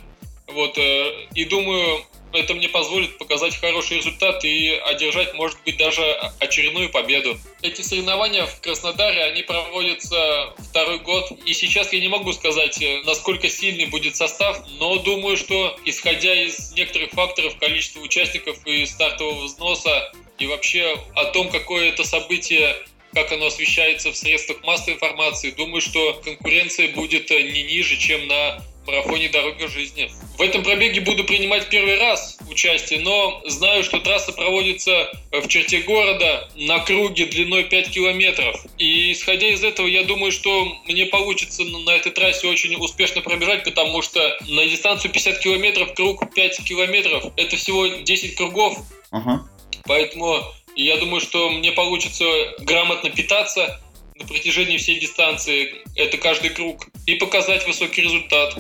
Вот, 0.49 0.77
э, 0.79 1.27
и 1.35 1.45
думаю, 1.45 2.05
это 2.33 2.55
мне 2.55 2.69
позволит 2.69 3.19
показать 3.19 3.57
хороший 3.57 3.99
результат 3.99 4.45
и 4.45 4.71
одержать, 4.71 5.35
может 5.35 5.59
быть, 5.65 5.77
даже 5.77 6.03
очередную 6.39 6.91
победу. 6.91 7.39
Эти 7.63 7.83
соревнования 7.83 8.47
в 8.47 8.61
Краснодаре, 8.61 9.25
они 9.25 9.43
проводятся 9.43 10.55
второй 10.59 10.99
год, 10.99 11.31
и 11.45 11.53
сейчас 11.55 11.93
я 11.93 12.01
не 12.01 12.09
могу 12.09 12.33
сказать, 12.33 12.81
э, 12.83 13.03
насколько 13.05 13.49
сильный 13.49 13.87
будет 13.87 14.17
состав, 14.17 14.61
но 14.79 14.97
думаю, 14.99 15.37
что 15.37 15.79
исходя 15.85 16.35
из 16.35 16.73
некоторых 16.73 17.11
факторов, 17.11 17.57
количества 17.59 18.01
участников 18.01 18.65
и 18.67 18.85
стартового 18.87 19.45
взноса, 19.45 20.13
и 20.39 20.47
вообще 20.47 20.99
о 21.15 21.27
том, 21.27 21.49
какое 21.49 21.89
это 21.89 22.05
событие 22.05 22.77
как 23.15 23.33
оно 23.33 23.47
освещается 23.47 24.13
в 24.13 24.17
средствах 24.17 24.63
массовой 24.63 24.95
информации, 24.95 25.51
думаю, 25.51 25.81
что 25.81 26.21
конкуренция 26.23 26.89
будет 26.89 27.31
э, 27.31 27.43
не 27.45 27.63
ниже, 27.63 27.97
чем 27.97 28.27
на 28.27 28.63
марафоне 28.87 29.29
«Дорога 29.29 29.69
жизни». 29.69 30.11
В 30.39 30.43
этом 30.43 30.63
пробеге 30.63 31.01
буду 31.01 31.25
принимать 31.25 31.69
первый 31.69 31.99
раз 31.99 32.39
участие, 32.51 33.01
но 33.01 33.43
знаю, 33.47 33.85
что 33.85 33.99
трасса 34.01 34.33
проводится 34.33 35.11
в 35.33 35.49
черте 35.49 35.81
города 35.81 36.49
на 36.57 36.79
круге 36.81 37.27
длиной 37.27 37.65
5 37.65 37.91
километров. 37.91 38.65
И 38.79 39.13
исходя 39.13 39.49
из 39.49 39.65
этого, 39.65 39.87
я 39.87 40.05
думаю, 40.05 40.33
что 40.33 40.65
мне 40.87 41.07
получится 41.07 41.65
на 41.65 41.91
этой 41.91 42.13
трассе 42.13 42.47
очень 42.49 42.75
успешно 42.77 43.23
пробежать, 43.23 43.65
потому 43.65 44.03
что 44.03 44.21
на 44.49 44.65
дистанцию 44.67 45.13
50 45.13 45.39
километров 45.41 45.95
круг 45.95 46.35
5 46.35 46.65
километров– 46.65 47.25
это 47.37 47.57
всего 47.57 47.87
10 47.87 48.37
кругов. 48.37 48.79
Uh-huh. 49.13 49.39
Поэтому 49.87 50.43
я 50.77 50.97
думаю, 50.99 51.21
что 51.21 51.51
мне 51.51 51.73
получится 51.73 52.25
грамотно 52.61 53.11
питаться 53.11 53.81
на 54.19 54.27
протяжении 54.27 54.79
всей 54.79 54.99
дистанции, 54.99 55.75
это 55.95 56.17
каждый 56.17 56.51
круг, 56.51 56.87
и 57.07 57.17
показать 57.17 57.67
высокий 57.67 58.03
результат. 58.03 58.57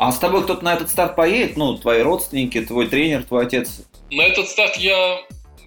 А 0.00 0.12
с 0.12 0.18
тобой 0.20 0.44
кто-то 0.44 0.64
на 0.64 0.74
этот 0.74 0.90
старт 0.90 1.16
поедет? 1.16 1.56
Ну, 1.56 1.76
твои 1.76 2.02
родственники, 2.02 2.60
твой 2.60 2.86
тренер, 2.86 3.24
твой 3.24 3.46
отец? 3.46 3.82
На 4.12 4.22
этот 4.22 4.48
старт 4.48 4.76
я 4.76 5.20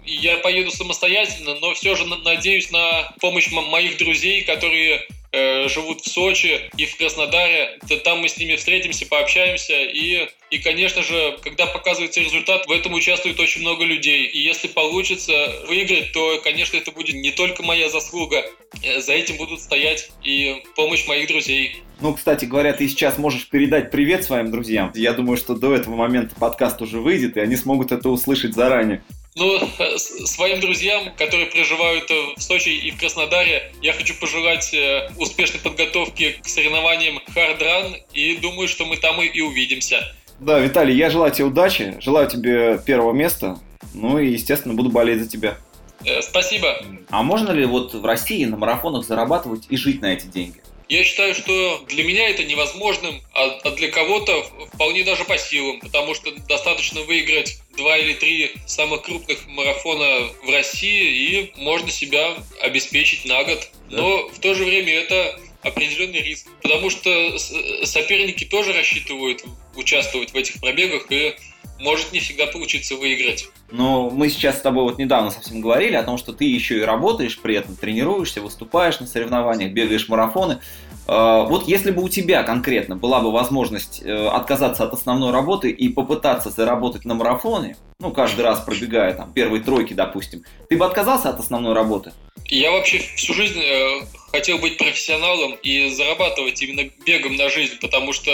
я 0.06 0.38
поеду 0.38 0.70
самостоятельно, 0.70 1.54
но 1.60 1.74
все 1.74 1.94
же 1.94 2.06
надеюсь 2.06 2.70
на 2.70 3.12
помощь 3.20 3.52
моих 3.52 3.98
друзей, 3.98 4.42
которые 4.42 5.06
э, 5.32 5.68
живут 5.68 6.02
в 6.02 6.08
Сочи 6.08 6.70
и 6.76 6.86
в 6.86 6.96
Краснодаре. 6.96 7.78
Там 8.04 8.20
мы 8.20 8.28
с 8.28 8.36
ними 8.36 8.56
встретимся, 8.56 9.06
пообщаемся. 9.06 9.74
И, 9.74 10.28
и, 10.50 10.58
конечно 10.58 11.02
же, 11.02 11.38
когда 11.42 11.66
показывается 11.66 12.20
результат, 12.20 12.66
в 12.66 12.70
этом 12.70 12.92
участвует 12.94 13.40
очень 13.40 13.62
много 13.62 13.84
людей. 13.84 14.26
И 14.26 14.38
если 14.38 14.68
получится 14.68 15.32
выиграть, 15.66 16.12
то, 16.12 16.40
конечно, 16.42 16.76
это 16.76 16.92
будет 16.92 17.14
не 17.14 17.32
только 17.32 17.62
моя 17.62 17.88
заслуга. 17.88 18.44
Э, 18.82 19.00
за 19.00 19.12
этим 19.12 19.36
будут 19.36 19.60
стоять 19.60 20.10
и 20.22 20.62
помощь 20.76 21.06
моих 21.06 21.28
друзей. 21.28 21.82
Ну, 22.00 22.14
кстати 22.14 22.44
говоря, 22.44 22.72
ты 22.72 22.88
сейчас 22.88 23.16
можешь 23.16 23.48
передать 23.48 23.90
привет 23.90 24.24
своим 24.24 24.50
друзьям. 24.50 24.90
Я 24.94 25.12
думаю, 25.12 25.36
что 25.36 25.54
до 25.54 25.74
этого 25.74 25.94
момента 25.94 26.34
подкаст 26.34 26.82
уже 26.82 26.98
выйдет, 26.98 27.36
и 27.36 27.40
они 27.40 27.56
смогут 27.56 27.92
это 27.92 28.08
услышать 28.08 28.54
заранее. 28.54 29.02
Ну, 29.34 29.58
своим 29.96 30.60
друзьям, 30.60 31.04
которые 31.16 31.46
проживают 31.46 32.10
э, 32.10 32.34
в 32.36 32.42
Сочи 32.42 32.68
и 32.68 32.90
в 32.90 32.98
Краснодаре, 32.98 33.72
я 33.80 33.94
хочу 33.94 34.14
пожелать 34.20 34.74
э, 34.74 35.08
успешной 35.18 35.60
подготовки 35.60 36.36
к 36.42 36.46
соревнованиям 36.46 37.18
Хардран, 37.32 37.96
и 38.12 38.36
думаю, 38.36 38.68
что 38.68 38.84
мы 38.84 38.98
там 38.98 39.22
и 39.22 39.40
увидимся. 39.40 40.14
Да, 40.38 40.58
Виталий, 40.58 40.94
я 40.94 41.08
желаю 41.08 41.32
тебе 41.32 41.46
удачи, 41.46 41.96
желаю 42.00 42.28
тебе 42.28 42.78
первого 42.84 43.12
места, 43.12 43.58
ну 43.94 44.18
и, 44.18 44.32
естественно, 44.32 44.74
буду 44.74 44.90
болеть 44.90 45.22
за 45.22 45.28
тебя. 45.28 45.56
Э, 46.04 46.20
спасибо. 46.20 46.84
А 47.08 47.22
можно 47.22 47.52
ли 47.52 47.64
вот 47.64 47.94
в 47.94 48.04
России 48.04 48.44
на 48.44 48.58
марафонах 48.58 49.06
зарабатывать 49.06 49.64
и 49.70 49.76
жить 49.78 50.02
на 50.02 50.12
эти 50.12 50.26
деньги? 50.26 50.60
Я 50.88 51.04
считаю, 51.04 51.34
что 51.34 51.84
для 51.88 52.04
меня 52.04 52.28
это 52.28 52.44
невозможным, 52.44 53.22
а, 53.32 53.44
а 53.64 53.70
для 53.70 53.90
кого-то 53.90 54.42
вполне 54.74 55.04
даже 55.04 55.24
по 55.24 55.38
силам, 55.38 55.80
потому 55.80 56.14
что 56.14 56.32
достаточно 56.48 57.00
выиграть 57.02 57.58
два 57.76 57.96
или 57.96 58.14
три 58.14 58.52
самых 58.66 59.02
крупных 59.02 59.46
марафона 59.46 60.28
в 60.44 60.50
России, 60.50 61.52
и 61.52 61.52
можно 61.56 61.90
себя 61.90 62.36
обеспечить 62.60 63.24
на 63.24 63.42
год. 63.44 63.70
Но 63.90 64.28
в 64.28 64.38
то 64.38 64.54
же 64.54 64.64
время 64.64 64.92
это 64.92 65.40
определенный 65.62 66.20
риск, 66.20 66.48
потому 66.60 66.90
что 66.90 67.38
соперники 67.84 68.44
тоже 68.44 68.72
рассчитывают 68.72 69.44
участвовать 69.76 70.32
в 70.32 70.36
этих 70.36 70.60
пробегах, 70.60 71.06
и 71.10 71.34
может 71.82 72.12
не 72.12 72.20
всегда 72.20 72.46
получиться 72.46 72.96
выиграть. 72.96 73.48
Но 73.70 74.10
мы 74.10 74.28
сейчас 74.28 74.58
с 74.58 74.60
тобой 74.60 74.84
вот 74.84 74.98
недавно 74.98 75.30
совсем 75.30 75.60
говорили 75.60 75.94
о 75.94 76.02
том, 76.02 76.18
что 76.18 76.32
ты 76.32 76.44
еще 76.44 76.78
и 76.78 76.82
работаешь, 76.82 77.38
при 77.38 77.56
этом 77.56 77.76
тренируешься, 77.76 78.40
выступаешь 78.40 79.00
на 79.00 79.06
соревнованиях, 79.06 79.72
бегаешь 79.72 80.08
марафоны. 80.08 80.60
А, 81.06 81.42
вот 81.42 81.66
если 81.66 81.90
бы 81.90 82.02
у 82.02 82.08
тебя 82.08 82.42
конкретно 82.42 82.96
была 82.96 83.20
бы 83.20 83.32
возможность 83.32 84.02
э, 84.02 84.28
отказаться 84.28 84.84
от 84.84 84.92
основной 84.92 85.32
работы 85.32 85.70
и 85.70 85.88
попытаться 85.88 86.50
заработать 86.50 87.04
на 87.04 87.14
марафоне, 87.14 87.76
ну, 87.98 88.12
каждый 88.12 88.42
раз 88.42 88.60
пробегая 88.60 89.12
там 89.14 89.32
первые 89.32 89.62
тройки, 89.62 89.94
допустим, 89.94 90.44
ты 90.68 90.76
бы 90.76 90.86
отказался 90.86 91.30
от 91.30 91.40
основной 91.40 91.74
работы? 91.74 92.12
Я 92.46 92.70
вообще 92.70 92.98
всю 92.98 93.34
жизнь 93.34 93.60
э, 93.60 94.02
хотел 94.30 94.58
быть 94.58 94.78
профессионалом 94.78 95.54
и 95.62 95.88
зарабатывать 95.90 96.62
именно 96.62 96.88
бегом 97.04 97.36
на 97.36 97.48
жизнь, 97.48 97.78
потому 97.80 98.12
что 98.12 98.30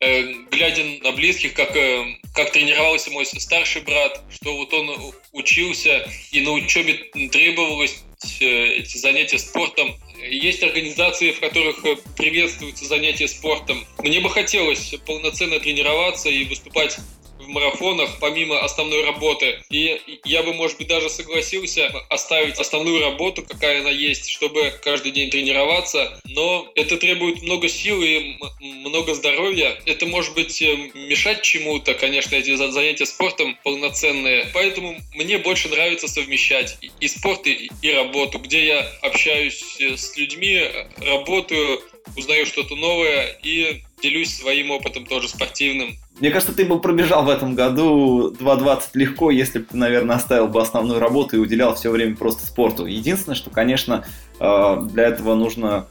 глядя 0.00 0.84
на 1.02 1.12
близких, 1.12 1.54
как, 1.54 1.74
э, 1.74 2.16
как 2.34 2.52
тренировался 2.52 3.10
мой 3.10 3.24
старший 3.26 3.82
брат, 3.82 4.22
что 4.30 4.56
вот 4.56 4.72
он 4.72 5.14
учился 5.32 6.08
и 6.32 6.40
на 6.40 6.52
учебе 6.52 6.94
требовалось 7.30 8.02
э, 8.40 8.44
эти 8.78 8.98
занятия 8.98 9.38
спортом. 9.38 9.94
Есть 10.28 10.62
организации, 10.62 11.32
в 11.32 11.40
которых 11.40 11.82
приветствуются 12.16 12.84
занятия 12.86 13.28
спортом. 13.28 13.86
Мне 13.98 14.20
бы 14.20 14.30
хотелось 14.30 14.94
полноценно 15.06 15.60
тренироваться 15.60 16.28
и 16.28 16.44
выступать 16.44 16.98
в 17.38 17.48
марафонах 17.48 18.18
помимо 18.20 18.58
основной 18.60 19.04
работы. 19.04 19.60
И 19.70 20.00
я 20.24 20.42
бы, 20.42 20.54
может 20.54 20.78
быть, 20.78 20.88
даже 20.88 21.08
согласился 21.08 21.88
оставить 22.08 22.58
основную 22.58 23.00
работу, 23.00 23.42
какая 23.42 23.80
она 23.80 23.90
есть, 23.90 24.28
чтобы 24.28 24.72
каждый 24.82 25.12
день 25.12 25.30
тренироваться. 25.30 26.20
Но 26.24 26.70
это 26.74 26.96
требует 26.96 27.42
много 27.42 27.68
сил 27.68 28.02
и 28.02 28.36
много 28.60 29.14
здоровья. 29.14 29.78
Это 29.86 30.06
может 30.06 30.34
быть 30.34 30.60
э, 30.62 30.76
мешать 30.94 31.42
чему-то, 31.42 31.94
конечно, 31.94 32.34
эти 32.34 32.54
занятия 32.54 33.06
спортом 33.06 33.56
полноценные. 33.64 34.48
Поэтому 34.52 34.96
мне 35.14 35.38
больше 35.38 35.68
нравится 35.68 36.08
совмещать 36.08 36.78
и 37.00 37.08
спорт, 37.08 37.46
и, 37.46 37.70
и 37.82 37.92
работу, 37.92 38.38
где 38.38 38.66
я 38.66 38.80
общаюсь 39.02 39.76
э, 39.80 39.96
с 39.96 40.16
людьми, 40.16 40.62
работаю, 40.98 41.80
узнаю 42.16 42.46
что-то 42.46 42.76
новое 42.76 43.38
и 43.42 43.82
делюсь 44.02 44.34
своим 44.34 44.70
опытом 44.70 45.06
тоже 45.06 45.28
спортивным. 45.28 45.96
Мне 46.18 46.30
кажется, 46.30 46.54
ты 46.54 46.64
бы 46.64 46.80
пробежал 46.80 47.24
в 47.24 47.28
этом 47.28 47.54
году 47.54 48.30
2.20 48.32 48.82
легко, 48.94 49.30
если 49.30 49.58
бы 49.58 49.66
ты, 49.66 49.76
наверное, 49.76 50.16
оставил 50.16 50.48
бы 50.48 50.62
основную 50.62 50.98
работу 50.98 51.36
и 51.36 51.38
уделял 51.38 51.74
все 51.74 51.90
время 51.90 52.16
просто 52.16 52.46
спорту. 52.46 52.86
Единственное, 52.86 53.36
что, 53.36 53.50
конечно, 53.50 54.04
э, 54.40 54.76
для 54.92 55.04
этого 55.04 55.34
нужно, 55.34 55.86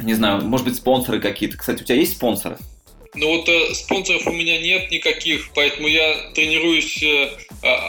не 0.00 0.14
знаю, 0.14 0.42
может 0.44 0.66
быть, 0.66 0.76
спонсоры 0.76 1.20
какие-то. 1.20 1.56
Кстати, 1.56 1.82
у 1.82 1.84
тебя 1.84 1.96
есть 1.96 2.16
спонсоры? 2.16 2.58
Ну 3.14 3.36
вот 3.36 3.48
э, 3.48 3.74
спонсоров 3.74 4.26
у 4.26 4.32
меня 4.32 4.60
нет 4.60 4.90
никаких, 4.90 5.50
поэтому 5.54 5.88
я 5.88 6.30
тренируюсь 6.34 7.02
э, 7.02 7.30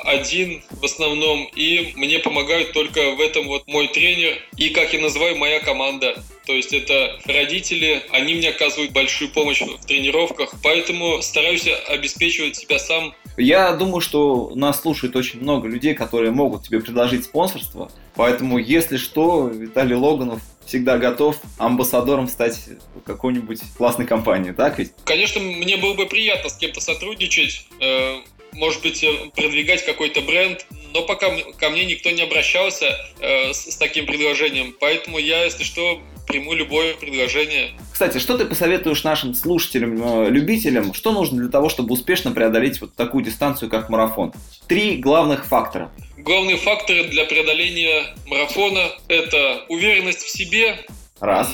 один 0.05 0.63
в 0.71 0.85
основном, 0.85 1.49
и 1.55 1.93
мне 1.95 2.19
помогают 2.19 2.71
только 2.73 3.11
в 3.11 3.21
этом 3.21 3.47
вот 3.47 3.67
мой 3.67 3.87
тренер 3.89 4.37
и, 4.57 4.69
как 4.69 4.93
я 4.93 5.01
называю, 5.01 5.37
моя 5.37 5.59
команда. 5.59 6.15
То 6.45 6.53
есть 6.53 6.73
это 6.73 7.19
родители, 7.25 8.01
они 8.11 8.33
мне 8.33 8.49
оказывают 8.49 8.91
большую 8.91 9.29
помощь 9.29 9.61
в 9.61 9.85
тренировках, 9.85 10.55
поэтому 10.63 11.21
стараюсь 11.21 11.67
обеспечивать 11.87 12.55
себя 12.55 12.79
сам. 12.79 13.13
Я 13.37 13.71
думаю, 13.73 14.01
что 14.01 14.51
нас 14.55 14.81
слушает 14.81 15.15
очень 15.15 15.41
много 15.41 15.67
людей, 15.67 15.93
которые 15.93 16.31
могут 16.31 16.63
тебе 16.63 16.79
предложить 16.79 17.25
спонсорство. 17.25 17.91
Поэтому, 18.15 18.57
если 18.57 18.97
что, 18.97 19.47
Виталий 19.47 19.95
Логанов 19.95 20.41
всегда 20.69 20.99
готов 20.99 21.37
амбассадором 21.57 22.27
стать 22.27 22.61
какой-нибудь 23.05 23.59
классной 23.75 24.05
компании, 24.05 24.51
так 24.51 24.77
ведь? 24.77 24.91
Конечно, 25.03 25.41
мне 25.41 25.77
было 25.77 25.95
бы 25.95 26.05
приятно 26.05 26.49
с 26.49 26.55
кем-то 26.55 26.79
сотрудничать, 26.79 27.65
э, 27.81 28.17
может 28.53 28.81
быть, 28.83 29.03
э, 29.03 29.31
продвигать 29.35 29.83
какой-то 29.83 30.21
бренд, 30.21 30.65
но 30.93 31.01
пока 31.01 31.31
ко 31.57 31.69
мне 31.69 31.85
никто 31.85 32.11
не 32.11 32.21
обращался 32.21 32.95
э, 33.19 33.51
с, 33.51 33.75
таким 33.77 34.05
предложением, 34.05 34.75
поэтому 34.79 35.17
я, 35.17 35.43
если 35.43 35.63
что, 35.63 35.99
приму 36.27 36.53
любое 36.53 36.93
предложение. 36.93 37.71
Кстати, 37.91 38.19
что 38.19 38.37
ты 38.37 38.45
посоветуешь 38.45 39.03
нашим 39.03 39.33
слушателям, 39.33 40.31
любителям, 40.31 40.93
что 40.93 41.11
нужно 41.11 41.39
для 41.39 41.49
того, 41.49 41.69
чтобы 41.69 41.93
успешно 41.93 42.31
преодолеть 42.31 42.79
вот 42.79 42.93
такую 42.93 43.23
дистанцию, 43.23 43.69
как 43.69 43.89
марафон? 43.89 44.33
Три 44.67 44.97
главных 44.97 45.45
фактора. 45.45 45.91
Главные 46.19 46.57
факторы 46.57 47.05
для 47.05 47.23
преодоления 47.23 48.13
марафона– 48.27 48.89
это 49.07 49.63
уверенность 49.69 50.19
в 50.19 50.29
себе, 50.29 50.77
Раз. 51.21 51.49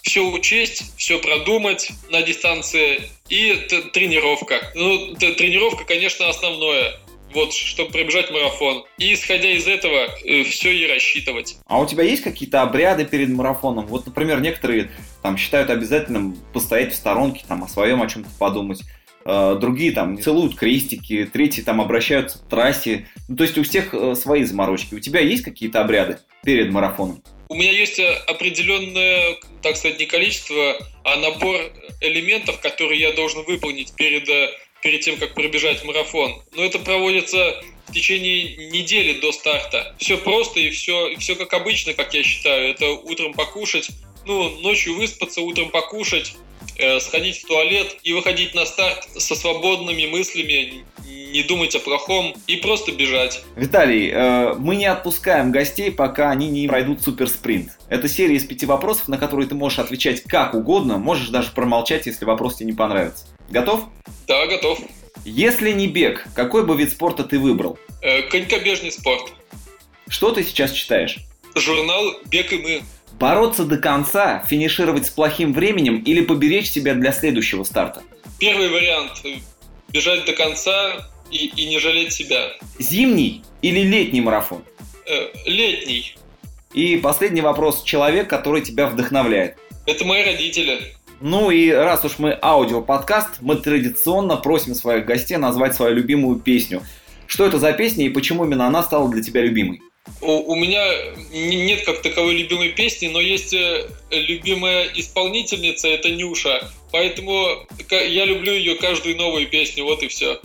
все 0.00 0.20
учесть, 0.20 0.96
все 0.96 1.18
продумать 1.18 1.90
на 2.10 2.22
дистанции 2.22 3.02
и 3.28 3.52
тренировка. 3.92 4.72
Ну, 4.74 5.14
тренировка, 5.16 5.84
конечно, 5.84 6.26
основное 6.30 6.94
вот, 7.34 7.52
чтобы 7.52 7.90
пробежать 7.90 8.30
марафон. 8.30 8.84
И 8.96 9.12
исходя 9.12 9.50
из 9.50 9.66
этого, 9.66 10.08
э, 10.24 10.42
все 10.44 10.72
и 10.72 10.86
рассчитывать. 10.86 11.56
А 11.66 11.78
у 11.78 11.86
тебя 11.86 12.04
есть 12.04 12.22
какие-то 12.22 12.62
обряды 12.62 13.04
перед 13.04 13.28
марафоном? 13.28 13.86
Вот, 13.86 14.06
например, 14.06 14.40
некоторые 14.40 14.90
там 15.22 15.36
считают 15.36 15.68
обязательным 15.68 16.36
постоять 16.54 16.92
в 16.92 16.96
сторонке, 16.96 17.44
там, 17.46 17.62
о 17.64 17.68
своем 17.68 18.02
о 18.02 18.06
чем-то 18.06 18.30
подумать. 18.38 18.80
Э, 19.24 19.56
другие 19.60 19.92
там 19.92 20.20
целуют 20.20 20.56
крестики, 20.56 21.28
третьи 21.32 21.62
там 21.62 21.80
обращаются 21.80 22.38
к 22.38 22.48
трассе. 22.48 23.08
Ну, 23.28 23.36
то 23.36 23.44
есть 23.44 23.58
у 23.58 23.62
всех 23.62 23.94
э, 23.94 24.14
свои 24.14 24.44
заморочки. 24.44 24.94
У 24.94 25.00
тебя 25.00 25.20
есть 25.20 25.42
какие-то 25.42 25.80
обряды 25.80 26.18
перед 26.44 26.70
марафоном? 26.70 27.22
У 27.48 27.54
меня 27.54 27.70
есть 27.70 28.00
определенное, 28.00 29.36
так 29.62 29.76
сказать, 29.76 29.98
не 29.98 30.06
количество, 30.06 30.76
а 31.04 31.16
набор 31.16 31.60
элементов, 32.00 32.60
которые 32.60 33.00
я 33.00 33.12
должен 33.12 33.44
выполнить 33.44 33.94
перед 33.94 34.28
перед 34.82 35.00
тем, 35.00 35.16
как 35.16 35.34
пробежать 35.34 35.84
марафон. 35.84 36.42
Но 36.54 36.64
это 36.64 36.78
проводится 36.80 37.62
в 37.88 37.92
течение 37.92 38.70
недели 38.70 39.20
до 39.20 39.32
старта. 39.32 39.94
Все 39.98 40.18
просто 40.18 40.60
и 40.60 40.70
все, 40.70 41.08
и 41.08 41.16
все 41.16 41.36
как 41.36 41.52
обычно, 41.54 41.94
как 41.94 42.12
я 42.14 42.22
считаю. 42.22 42.70
Это 42.70 42.90
утром 42.90 43.32
покушать, 43.32 43.88
ну, 44.26 44.50
ночью 44.60 44.96
выспаться, 44.96 45.40
утром 45.40 45.70
покушать, 45.70 46.34
э, 46.34 46.51
сходить 47.00 47.38
в 47.38 47.46
туалет 47.46 47.96
и 48.02 48.12
выходить 48.12 48.54
на 48.54 48.64
старт 48.64 49.08
со 49.16 49.34
свободными 49.34 50.06
мыслями, 50.06 50.84
не 51.32 51.42
думать 51.42 51.74
о 51.74 51.80
плохом 51.80 52.34
и 52.46 52.56
просто 52.56 52.92
бежать. 52.92 53.42
Виталий, 53.56 54.10
э, 54.10 54.54
мы 54.58 54.76
не 54.76 54.86
отпускаем 54.86 55.50
гостей, 55.50 55.90
пока 55.90 56.30
они 56.30 56.48
не 56.48 56.68
пройдут 56.68 57.02
суперспринт. 57.02 57.70
Это 57.88 58.08
серия 58.08 58.36
из 58.36 58.44
пяти 58.44 58.66
вопросов, 58.66 59.08
на 59.08 59.18
которые 59.18 59.48
ты 59.48 59.54
можешь 59.54 59.78
отвечать 59.78 60.22
как 60.24 60.54
угодно, 60.54 60.98
можешь 60.98 61.28
даже 61.28 61.50
промолчать, 61.52 62.06
если 62.06 62.24
вопрос 62.24 62.56
тебе 62.56 62.66
не 62.66 62.76
понравится. 62.76 63.26
Готов? 63.48 63.84
Да, 64.28 64.46
готов. 64.46 64.78
Если 65.24 65.72
не 65.72 65.88
бег, 65.88 66.26
какой 66.34 66.64
бы 66.64 66.76
вид 66.76 66.90
спорта 66.90 67.24
ты 67.24 67.38
выбрал? 67.38 67.78
Э, 68.02 68.22
конькобежный 68.22 68.92
спорт. 68.92 69.32
Что 70.08 70.32
ты 70.32 70.42
сейчас 70.42 70.72
читаешь? 70.72 71.18
Журнал 71.54 72.14
«Бег 72.26 72.52
и 72.52 72.58
мы». 72.58 72.82
Бороться 73.22 73.64
до 73.64 73.76
конца, 73.76 74.42
финишировать 74.48 75.06
с 75.06 75.10
плохим 75.10 75.52
временем 75.52 75.98
или 75.98 76.22
поберечь 76.22 76.68
себя 76.68 76.94
для 76.94 77.12
следующего 77.12 77.62
старта? 77.62 78.02
Первый 78.40 78.68
вариант. 78.68 79.12
Бежать 79.90 80.24
до 80.24 80.32
конца 80.32 81.08
и, 81.30 81.46
и 81.46 81.68
не 81.68 81.78
жалеть 81.78 82.12
себя. 82.12 82.48
Зимний 82.80 83.44
или 83.62 83.78
летний 83.78 84.20
марафон? 84.20 84.64
Э, 85.06 85.28
летний. 85.46 86.16
И 86.74 86.96
последний 86.96 87.42
вопрос. 87.42 87.84
Человек, 87.84 88.28
который 88.28 88.60
тебя 88.60 88.88
вдохновляет? 88.88 89.56
Это 89.86 90.04
мои 90.04 90.24
родители. 90.24 90.80
Ну 91.20 91.52
и 91.52 91.70
раз 91.70 92.04
уж 92.04 92.18
мы 92.18 92.36
аудиоподкаст, 92.42 93.40
мы 93.40 93.54
традиционно 93.54 94.34
просим 94.34 94.74
своих 94.74 95.06
гостей 95.06 95.36
назвать 95.36 95.76
свою 95.76 95.94
любимую 95.94 96.40
песню. 96.40 96.82
Что 97.28 97.46
это 97.46 97.60
за 97.60 97.72
песня 97.72 98.04
и 98.04 98.08
почему 98.08 98.44
именно 98.46 98.66
она 98.66 98.82
стала 98.82 99.08
для 99.08 99.22
тебя 99.22 99.42
любимой? 99.42 99.80
У, 100.20 100.54
меня 100.54 100.84
нет 101.32 101.84
как 101.84 102.02
таковой 102.02 102.34
любимой 102.34 102.70
песни, 102.70 103.08
но 103.08 103.20
есть 103.20 103.52
э, 103.54 103.88
любимая 104.10 104.88
исполнительница, 104.94 105.88
это 105.88 106.10
Нюша. 106.10 106.70
Поэтому 106.92 107.66
я 107.90 108.24
люблю 108.24 108.52
ее 108.52 108.76
каждую 108.76 109.16
новую 109.16 109.48
песню, 109.48 109.84
вот 109.84 110.02
и 110.02 110.08
все. 110.08 110.40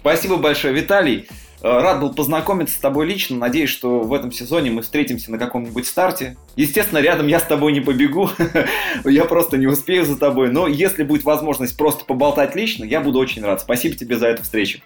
Спасибо 0.00 0.36
большое, 0.36 0.74
Виталий. 0.74 1.26
Э, 1.62 1.80
рад 1.80 2.00
был 2.00 2.14
познакомиться 2.14 2.76
с 2.76 2.78
тобой 2.78 3.06
лично. 3.06 3.36
Надеюсь, 3.36 3.70
что 3.70 4.00
в 4.00 4.12
этом 4.12 4.30
сезоне 4.32 4.70
мы 4.70 4.82
встретимся 4.82 5.30
на 5.30 5.38
каком-нибудь 5.38 5.86
старте. 5.86 6.36
Естественно, 6.56 6.98
рядом 6.98 7.26
я 7.26 7.40
с 7.40 7.44
тобой 7.44 7.72
не 7.72 7.80
побегу. 7.80 8.30
я 9.04 9.24
просто 9.24 9.56
не 9.56 9.66
успею 9.66 10.04
за 10.04 10.16
тобой. 10.16 10.50
Но 10.50 10.68
если 10.68 11.02
будет 11.02 11.24
возможность 11.24 11.76
просто 11.76 12.04
поболтать 12.04 12.54
лично, 12.54 12.84
я 12.84 13.00
буду 13.00 13.18
очень 13.18 13.42
рад. 13.42 13.60
Спасибо 13.60 13.96
тебе 13.96 14.16
за 14.16 14.28
эту 14.28 14.42
встречу. 14.42 14.80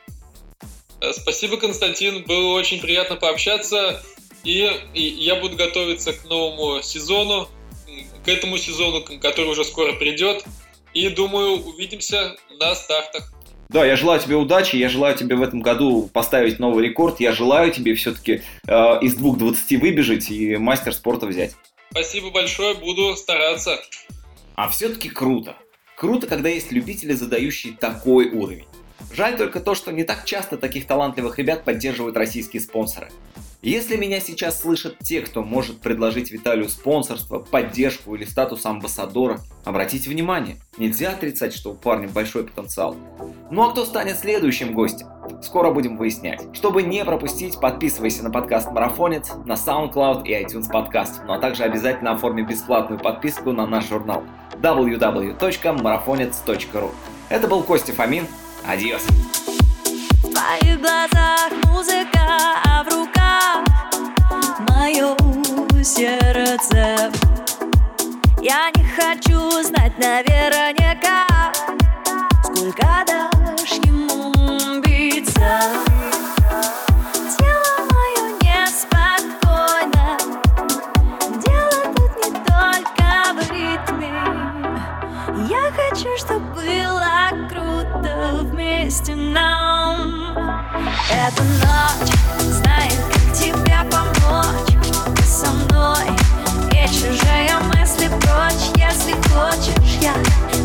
Э, 1.01 1.13
спасибо, 1.13 1.57
Константин. 1.57 2.25
Было 2.25 2.55
очень 2.55 2.81
приятно 2.81 3.17
пообщаться. 3.17 4.03
И, 4.45 4.71
и 4.95 5.03
я 5.03 5.37
буду 5.37 5.57
готовиться 5.57 6.13
к 6.13 6.25
новому 6.25 6.83
сезону, 6.83 7.49
к 8.25 8.29
этому 8.29 8.57
сезону, 8.59 9.05
который 9.21 9.51
уже 9.51 9.65
скоро 9.65 9.93
придет. 9.95 10.45
И 10.95 11.09
думаю, 11.09 11.63
увидимся 11.63 12.37
на 12.59 12.75
стартах. 12.75 13.33
Да, 13.69 13.85
я 13.85 13.95
желаю 13.95 14.19
тебе 14.21 14.35
удачи, 14.35 14.75
я 14.75 14.89
желаю 14.89 15.17
тебе 15.17 15.37
в 15.37 15.43
этом 15.43 15.61
году 15.61 16.11
поставить 16.13 16.59
новый 16.59 16.85
рекорд, 16.85 17.21
я 17.21 17.31
желаю 17.31 17.71
тебе 17.71 17.95
все-таки 17.95 18.43
э, 18.67 18.99
из 19.01 19.17
2.20 19.17 19.79
выбежать 19.79 20.29
и 20.29 20.57
мастер 20.57 20.93
спорта 20.93 21.27
взять. 21.27 21.55
Спасибо 21.93 22.31
большое, 22.31 22.75
буду 22.75 23.15
стараться. 23.15 23.79
А 24.57 24.69
все-таки 24.69 25.09
круто. 25.09 25.55
Круто, 25.97 26.27
когда 26.27 26.49
есть 26.49 26.73
любители, 26.73 27.13
задающие 27.13 27.73
такой 27.75 28.31
уровень. 28.31 28.67
Жаль 29.13 29.37
только 29.37 29.61
то, 29.61 29.75
что 29.75 29.93
не 29.93 30.05
так 30.05 30.25
часто 30.25 30.57
таких 30.57 30.87
талантливых 30.87 31.39
ребят 31.39 31.65
поддерживают 31.65 32.17
российские 32.17 32.63
спонсоры. 32.63 33.11
Если 33.63 33.97
меня 33.97 34.21
сейчас 34.21 34.63
слышат 34.63 34.97
те, 35.01 35.21
кто 35.21 35.43
может 35.43 35.83
предложить 35.83 36.31
Виталию 36.31 36.71
спонсорство, 36.71 37.41
поддержку 37.41 38.15
или 38.15 38.25
статус 38.25 38.65
амбассадора, 38.65 39.41
обратите 39.67 40.09
внимание, 40.09 40.57
нельзя 40.79 41.11
отрицать, 41.11 41.53
что 41.53 41.73
у 41.73 41.75
парня 41.75 42.09
большой 42.09 42.45
потенциал. 42.45 42.97
Ну 43.51 43.63
а 43.63 43.71
кто 43.71 43.85
станет 43.85 44.19
следующим 44.19 44.73
гостем? 44.73 45.09
Скоро 45.43 45.73
будем 45.73 45.99
выяснять. 45.99 46.41
Чтобы 46.55 46.83
не 46.83 47.05
пропустить, 47.05 47.61
подписывайся 47.61 48.23
на 48.23 48.31
подкаст 48.31 48.71
Марафонец, 48.71 49.33
на 49.45 49.53
SoundCloud 49.53 50.25
и 50.25 50.33
iTunes 50.33 50.73
подкаст, 50.73 51.21
ну 51.27 51.35
а 51.35 51.39
также 51.39 51.65
обязательно 51.65 52.13
оформи 52.13 52.41
бесплатную 52.41 52.99
подписку 52.99 53.53
на 53.53 53.67
наш 53.67 53.87
журнал 53.87 54.25
www.marafonец.ru 54.63 56.91
Это 57.29 57.47
был 57.47 57.63
Костя 57.63 57.93
Фомин. 57.93 58.27
Адьос. 58.67 59.03
В 60.23 60.33
твоих 60.33 60.81
глазах 60.81 61.51
музыка, 61.67 62.21
а 62.65 62.83
в 62.85 62.89
руках 62.89 63.65
мое 64.69 65.17
сердце 65.83 67.11
Я 68.41 68.71
не 68.75 68.85
хочу 68.85 69.63
знать 69.63 69.99
наверняка 69.99 71.27
Сколько 72.45 73.05
дашь 73.07 73.30
нам. 89.33 90.35
Эта 91.11 91.43
ночь 91.43 92.13
знает, 92.41 92.99
как 93.13 93.33
тебя 93.33 93.85
помочь. 93.91 94.87
Со 95.25 95.51
мной 95.51 96.07
И 96.73 96.87
чужие 96.89 97.59
мысли 97.75 98.09
прочь. 98.09 98.71
Если 98.77 99.13
хочешь, 99.29 99.99
я 100.01 100.15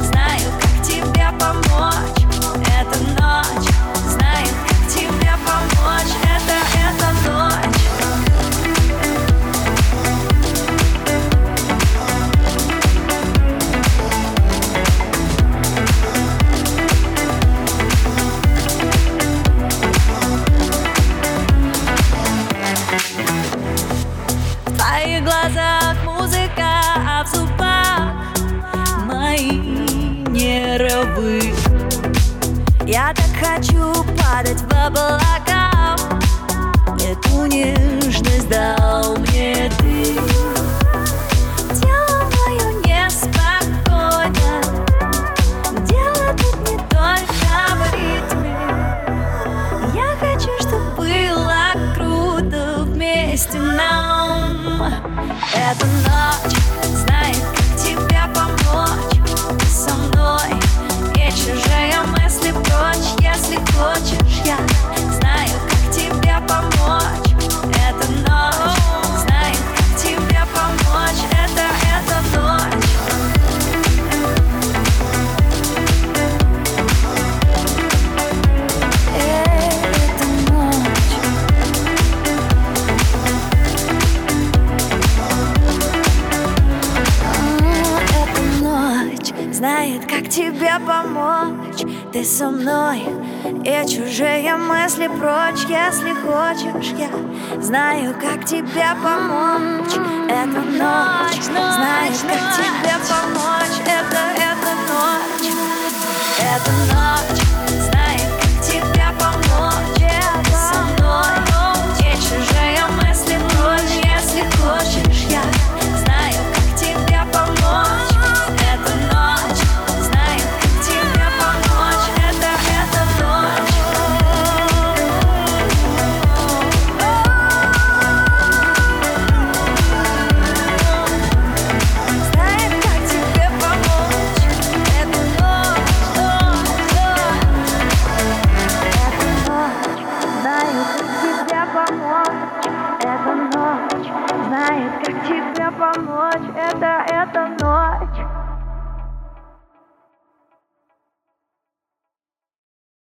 знаю, 0.03 0.51
как 0.59 0.85
тебе 0.85 1.31
помочь. 1.39 2.25
Эта 2.79 2.99
ночь 3.19 3.74
Я 32.95 33.13
так 33.13 33.27
хочу 33.37 33.93
падать 34.17 34.61
в 34.61 34.71
облака, 34.71 35.97
эту 36.97 37.45
нежность 37.45 38.47
дал 38.47 39.17
мне 39.17 39.69
ты. 39.79 40.15
Тело 41.75 42.23
мое 42.47 42.71
неспокойно, 42.85 44.61
дело 45.85 46.27
тут 46.37 46.55
не 46.71 46.77
только 46.87 47.57
в 47.75 47.81
ритме. 47.91 48.55
Я 49.93 50.15
хочу, 50.17 50.51
чтобы 50.61 50.89
было 50.95 51.73
круто 51.95 52.83
вместе 52.85 53.59
нам. 53.59 54.85
Эта 55.53 55.85
ночь 55.85 56.54
ты 63.55 63.61
хочешь, 63.73 64.41
я 64.45 64.57
знаю, 65.11 65.59
как 65.69 65.91
тебе 65.91 66.35
помочь. 66.47 67.29
Это 67.87 68.11
ночь, 68.11 68.79
знаю, 69.23 69.55
как 69.75 69.89
тебе 69.97 70.41
помочь. 70.53 71.21
Это, 71.31 71.65
это 71.95 72.17
ночь. 72.37 72.85
А, 88.63 89.53
знает, 89.53 90.05
как 90.05 90.29
тебе 90.29 90.73
помочь, 90.85 91.83
ты 92.11 92.23
со 92.23 92.49
мной 92.49 93.03
и 93.45 93.87
чужие 93.87 94.55
мысли 94.55 95.07
прочь 95.07 95.65
Если 95.69 96.13
хочешь, 96.13 96.93
я 96.97 97.61
знаю, 97.61 98.15
как 98.19 98.45
тебе 98.45 98.87
помочь. 99.03 99.93
Эта 100.27 100.61
ночь 100.61 101.43
знает, 101.43 102.13
как 102.21 102.55
тебе 102.55 102.95
помочь. 103.07 103.77
Это, 103.85 104.21
это 104.49 104.71
ночь, 104.87 105.53
эта 106.39 106.71
ночь 106.93 107.41
знает, 107.81 108.29
как 108.41 108.65
тебе 108.65 109.05
помочь. 109.19 109.95